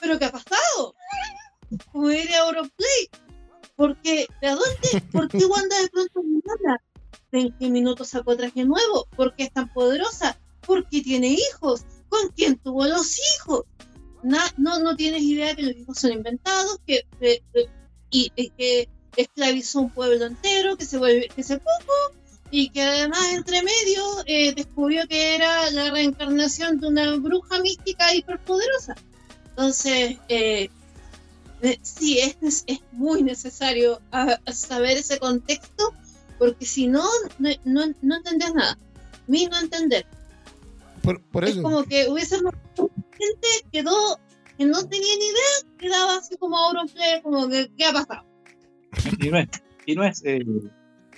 [0.00, 0.94] ¿pero qué ha pasado?
[1.92, 3.10] Como diría Europlay.
[3.76, 5.02] Porque, ¿de dónde?
[5.12, 6.82] ¿Por qué Wanda de pronto no habla?
[7.30, 9.06] ¿En qué minutos sacó traje nuevo?
[9.16, 10.38] ¿Por qué es tan poderosa?
[10.66, 11.84] Porque tiene hijos.
[12.08, 13.64] ¿Con quién tuvo los hijos?
[14.22, 17.04] no, no tienes idea que los hijos son inventados, que,
[18.10, 22.16] y, que esclavizó un pueblo entero, que se vuelve, que se poco,
[22.50, 28.14] y que además entre medio eh, descubrió que era la reencarnación de una bruja mística
[28.14, 28.94] hiperpoderosa.
[29.50, 30.68] Entonces, eh,
[31.82, 34.00] sí, es, es muy necesario
[34.52, 35.92] saber ese contexto,
[36.38, 37.08] porque si no,
[37.38, 38.78] no, no entendés nada.
[39.26, 40.04] Mi no entender.
[41.02, 41.58] Por, eso.
[41.58, 44.18] Es como que hubiese gente quedó
[44.56, 46.82] que no tenía ni idea, quedaba así como ahora
[47.22, 48.24] como que, ¿qué ha pasado?
[49.20, 49.48] Y no es,
[49.86, 50.44] y no es, eh,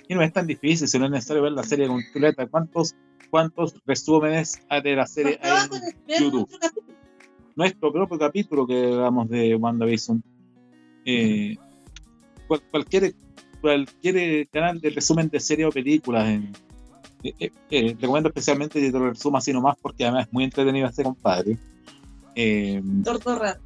[0.07, 2.47] y no es tan difícil, si no es necesario ver la serie completa.
[2.47, 2.95] ¿Cuántos,
[3.29, 5.69] cuántos resúmenes de la serie hay
[6.07, 6.49] en YouTube?
[7.55, 10.21] nuestro propio capítulo que hagamos de WandaVision.
[11.05, 11.55] Eh,
[12.69, 13.15] cualquier,
[13.61, 16.27] cualquier canal de resumen de series o películas.
[16.27, 16.51] En,
[17.23, 20.43] eh, eh, eh, recomiendo especialmente que te lo resuma así nomás porque además es muy
[20.43, 21.57] entretenido este compadre.
[22.37, 23.57] Eh, Tortorra.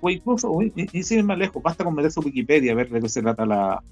[0.00, 3.02] o incluso, y, y sin más lejos, basta con meter su Wikipedia a ver de
[3.02, 3.82] qué se trata la,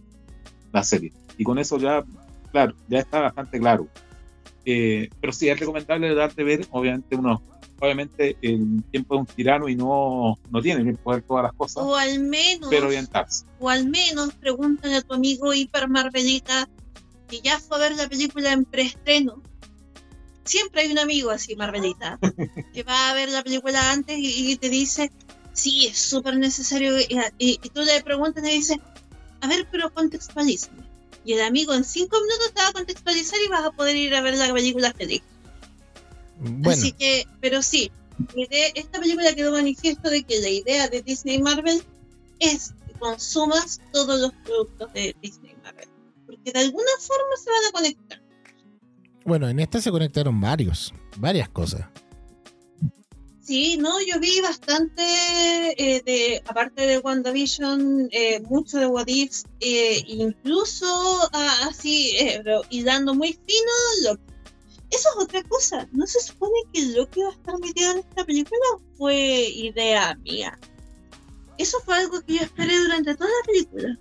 [0.73, 1.13] la serie.
[1.37, 2.03] Y con eso ya,
[2.51, 3.89] claro, ya está bastante claro.
[4.65, 7.43] Eh, pero sí es recomendable darte ver, obviamente uno,
[7.81, 11.83] obviamente el tiempo es un tirano y no, no tiene que poder todas las cosas.
[11.83, 13.45] O al menos, pero orientarse.
[13.59, 16.69] O al menos pregúntale a tu amigo Hiper Marvelita
[17.29, 19.43] que ya fue a ver la película en preestreno.
[20.45, 22.19] Siempre hay un amigo así, Marvelita,
[22.75, 25.13] que va a ver la película antes y, te dice,
[25.53, 26.95] sí, es súper necesario.
[27.39, 28.79] Y, tú le preguntas y le dices,
[29.41, 30.91] a ver, pero contextualízame
[31.25, 34.15] y el amigo en cinco minutos te va a contextualizar y vas a poder ir
[34.15, 35.23] a ver la película feliz.
[36.65, 37.91] Así que, pero sí,
[38.75, 41.83] esta película quedó manifiesto de que la idea de Disney Marvel
[42.39, 45.89] es que consumas todos los productos de Disney Marvel,
[46.27, 48.23] porque de alguna forma se van a conectar.
[49.25, 51.87] Bueno, en esta se conectaron varios, varias cosas.
[53.43, 55.03] Sí, no, yo vi bastante,
[55.77, 60.87] eh, de, aparte de WandaVision, eh, mucho de What If, eh, incluso
[61.33, 63.73] ah, así, eh, pero- y dando muy fino
[64.05, 64.23] Loki.
[64.91, 68.25] Eso es otra cosa, ¿no se supone que Loki va a estar metido en esta
[68.25, 69.15] película o fue
[69.55, 70.59] idea mía?
[71.59, 73.99] Eso fue algo que yo esperé durante toda la película.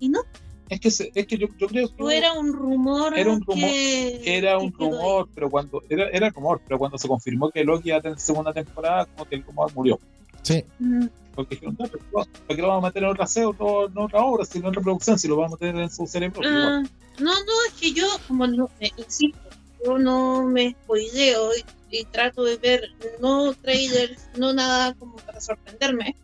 [0.00, 0.20] Y no,
[0.68, 3.16] Es que, se- es que yo, yo creo que o era un rumor.
[3.16, 6.96] Era un rumor, que- era un que rumor, pero cuando era, era rumor, pero cuando
[6.98, 9.98] se confirmó que Loki iba a tener segunda temporada, como que el rumor murió.
[10.42, 10.64] Sí.
[10.78, 11.06] Mm.
[11.34, 13.98] Porque dijeron, no, pero ¿para qué lo vamos a meter en otra serie, otro- en
[13.98, 16.30] otra obra, si no en otra producción, si lo vamos a meter en su serie
[16.30, 16.50] propia?
[16.50, 16.82] Ah,
[17.20, 19.38] no, no, es que yo, como no, eh, insisto,
[19.84, 21.64] yo no me spoileo y,
[21.98, 26.16] y trato de ver no trailers, no nada como para sorprenderme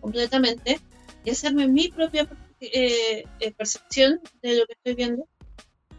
[0.00, 0.80] completamente
[1.24, 2.28] y hacerme mi propia
[2.60, 5.28] eh, eh, percepción de lo que estoy viendo.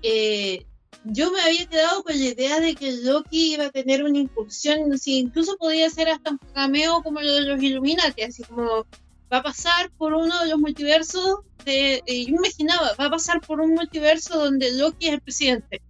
[0.02, 0.66] Eh,
[1.04, 4.92] yo me había quedado con la idea de que Loki iba a tener una incursión,
[4.92, 8.86] así, incluso podía ser hasta un cameo como lo de los Illuminati, así como
[9.32, 13.42] va a pasar por uno de los multiversos de, eh, yo imaginaba, va a pasar
[13.42, 15.82] por un multiverso donde Loki es el presidente.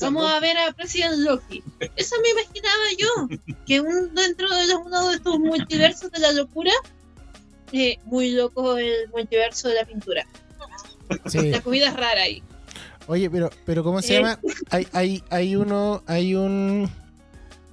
[0.00, 1.62] Vamos a ver a President Loki.
[1.96, 6.32] Eso me imaginaba yo, que un, dentro de los- uno de estos multiversos de la
[6.32, 6.72] locura,
[7.72, 10.26] eh, muy loco el multiverso de la pintura.
[11.26, 11.50] sí.
[11.50, 12.42] La comida es rara ahí.
[13.06, 14.20] Oye, pero, pero ¿cómo se Eh.
[14.20, 14.38] llama?
[14.70, 16.90] Hay, hay, hay uno, hay un,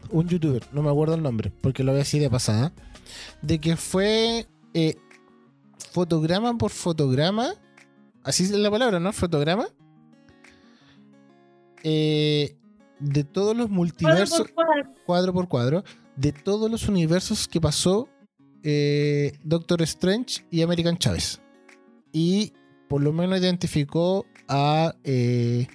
[0.10, 2.72] un youtuber, no me acuerdo el nombre, porque lo veo así de pasada,
[3.42, 4.96] de que fue eh,
[5.92, 7.54] fotograma por fotograma,
[8.24, 9.12] así es la palabra, ¿no?
[9.14, 9.68] Fotograma.
[11.84, 12.56] Eh,
[13.00, 15.34] de todos los Cuadro multiversos, por cuadro.
[15.34, 15.84] por cuadro,
[16.16, 18.10] de todos los universos que pasó
[18.64, 21.42] eh, Doctor Strange y American Chávez.
[22.12, 22.54] Y
[22.90, 25.68] por lo menos identificó a eh,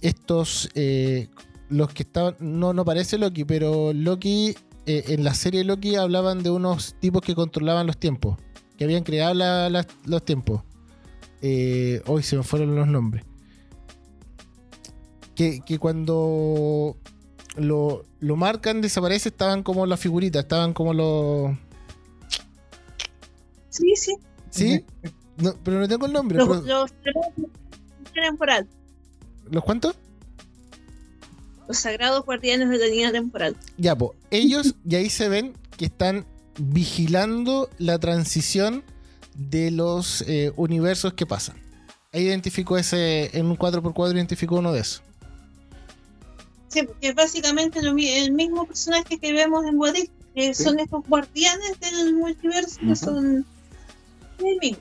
[0.00, 0.68] estos,
[1.68, 4.54] los que estaban, no, no parece Loki, pero Loki,
[4.86, 8.36] en la serie Loki hablaban de unos tipos que controlaban los tiempos,
[8.76, 10.62] que habían creado la- la- los tiempos.
[11.40, 13.24] Hoy se me fueron los nombres.
[15.42, 16.96] Que, que cuando
[17.56, 21.56] lo, lo marcan, desaparece, estaban como las figuritas, estaban como los...
[23.70, 24.16] Sí, sí.
[24.50, 24.84] ¿Sí?
[25.38, 26.38] No, pero no tengo el nombre.
[26.38, 26.92] Los, pero- los
[28.14, 28.68] temporal.
[29.50, 29.96] ¿Los cuántos?
[31.66, 33.56] Los sagrados guardianes de la línea temporal.
[33.78, 36.24] Ya, pues, ellos, y ahí se ven que están
[36.56, 38.84] vigilando la transición
[39.34, 41.56] de los eh, universos que pasan.
[42.12, 45.02] Ahí identificó ese, en un 4x4 identificó uno de esos.
[46.72, 50.64] Sí, porque es básicamente el mismo personaje que vemos en What If, que Sí.
[50.64, 53.44] son estos guardianes del multiverso, que son
[54.38, 54.78] el mismo.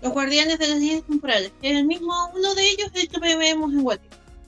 [0.00, 1.50] Los guardianes de las líneas temporales.
[1.62, 3.98] Es el mismo, uno de ellos es el que vemos en What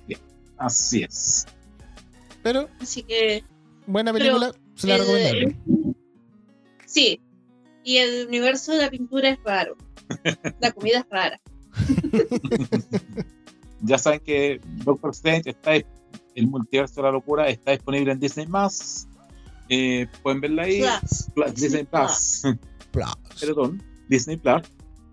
[0.09, 0.19] If.
[0.59, 1.47] Así es.
[2.43, 3.43] Pero, Así que
[3.87, 5.95] buena Pero película, se la recomendaron.
[6.87, 7.21] sí.
[7.83, 9.77] Y el universo de la pintura es raro.
[10.61, 11.41] La comida es rara.
[13.83, 15.71] Ya saben que Doctor Strange está
[16.35, 19.07] el multiverso de la locura está disponible en Disney Más.
[19.69, 20.81] Eh, pueden verla ahí.
[20.81, 21.29] Plus.
[21.35, 22.43] Plus, Disney Plus.
[22.93, 23.15] Plus.
[23.41, 24.63] Perdón, Disney Plus.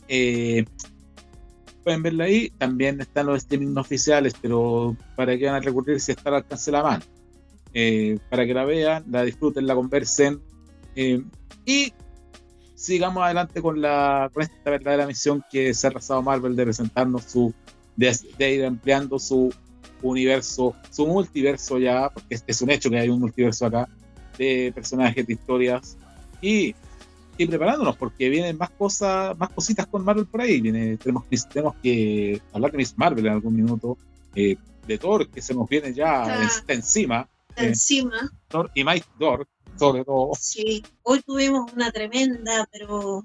[0.07, 0.65] Eh,
[1.84, 2.49] pueden verla ahí.
[2.57, 6.72] También están los streaming oficiales, pero para que van a recurrir si está al alcance
[6.72, 7.03] de la mano.
[7.74, 10.41] Eh, para que la vean, la disfruten, la conversen.
[10.95, 11.22] eh,
[11.65, 11.93] y
[12.74, 17.24] sigamos adelante con, la, con esta verdadera misión que se ha trazado Marvel de presentarnos
[17.26, 17.53] su.
[17.95, 19.53] de, de ir ampliando su
[20.02, 23.88] universo, su multiverso ya, porque es, es un hecho que hay un multiverso acá,
[24.38, 25.98] de personajes, de historias.
[26.41, 26.76] Y
[27.39, 30.60] y preparándonos porque vienen más cosas, más cositas con Marvel por ahí.
[30.60, 33.95] Viene, tenemos, que- tenemos que hablar de Miss Marvel en algún minuto,
[34.34, 34.56] eh,
[34.88, 36.43] de Thor, que se nos viene ya Ah.
[36.45, 37.68] está encima, Está Eh.
[37.68, 40.32] Encima, Thor y Mike Thor, sobre todo.
[40.39, 40.84] sí.
[41.04, 43.18] Hoy tuvimos una tremenda, pero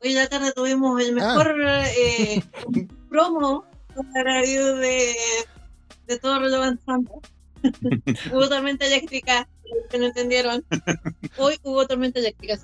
[0.00, 2.42] hoy en la tarde tuvimos el mejor eh,
[3.10, 3.64] promo
[4.14, 5.14] de,
[6.10, 7.14] de todo Love and Thunder.
[8.32, 10.64] hubo tormenta eléctrica, los que no entendieron.
[11.36, 12.58] Hoy hubo tormenta eléctrica.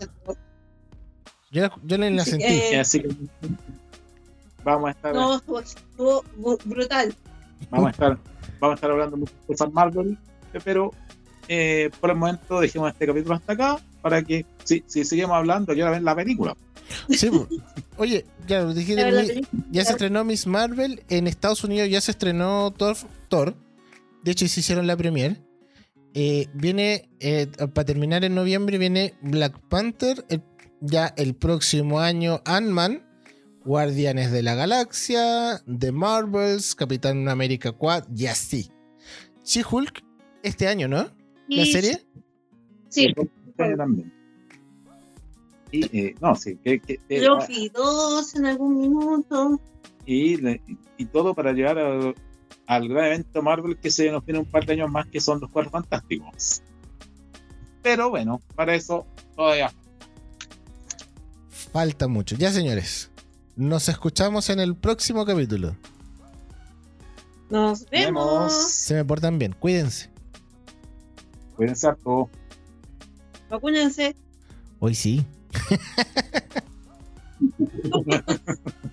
[1.50, 2.44] Yo, yo la, sentí.
[2.44, 2.80] Eh.
[2.80, 3.08] Así que
[4.64, 6.24] vamos a estar, No, estuvo,
[6.64, 7.14] brutal.
[7.70, 8.18] vamos a estar,
[8.60, 10.18] vamos a estar hablando mucho de Marvel,
[10.64, 10.90] pero
[11.48, 15.72] eh, por el momento dejemos este capítulo hasta acá para que si, si seguimos hablando,
[15.72, 16.56] quiero ver la película.
[17.10, 17.30] Sí.
[17.96, 21.02] Oye, ya película- ya se estrenó Miss Marvel.
[21.08, 22.96] En Estados Unidos ya se estrenó Thor.
[23.28, 25.42] De hecho, se hicieron la premier.
[26.14, 30.24] Eh, viene, eh, para terminar en noviembre, viene Black Panther.
[30.28, 30.42] el-
[30.80, 33.02] ya el próximo año, Ant-Man.
[33.64, 35.60] Guardianes de la Galaxia.
[35.66, 36.74] The Marvels.
[36.74, 38.10] Capitán América 4.
[38.14, 38.70] Y así.
[39.44, 40.02] She-Hulk.
[40.42, 41.08] Este año, ¿no?
[41.48, 42.06] ¿La y- serie?
[42.88, 43.12] Sí.
[43.48, 44.12] Este año también.
[45.72, 47.00] Y, eh, no, sí, que, que-
[47.70, 49.60] 2 en algún minuto.
[50.06, 50.36] y,
[50.98, 52.14] y todo para llegar a-
[52.66, 55.40] al gran evento Marvel que se nos viene un par de años más, que son
[55.40, 56.62] los Cuatro Fantásticos.
[57.82, 59.06] Pero bueno, para eso
[59.36, 59.72] todavía
[61.76, 62.36] Falta mucho.
[62.36, 63.10] Ya, señores.
[63.54, 65.76] Nos escuchamos en el próximo capítulo.
[67.50, 68.50] Nos vemos.
[68.52, 69.54] Se me portan bien.
[69.58, 70.08] Cuídense.
[71.54, 72.30] Cuídense harto.
[73.50, 74.16] Vacúnense.
[74.78, 75.26] Hoy sí.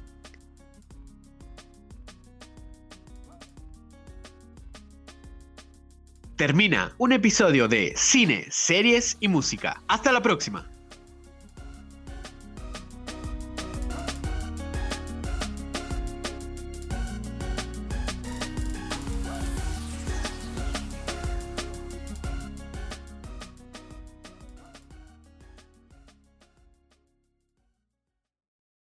[6.44, 9.82] Termina un episodio de Cine, Series y Música.
[9.88, 10.73] Hasta la próxima.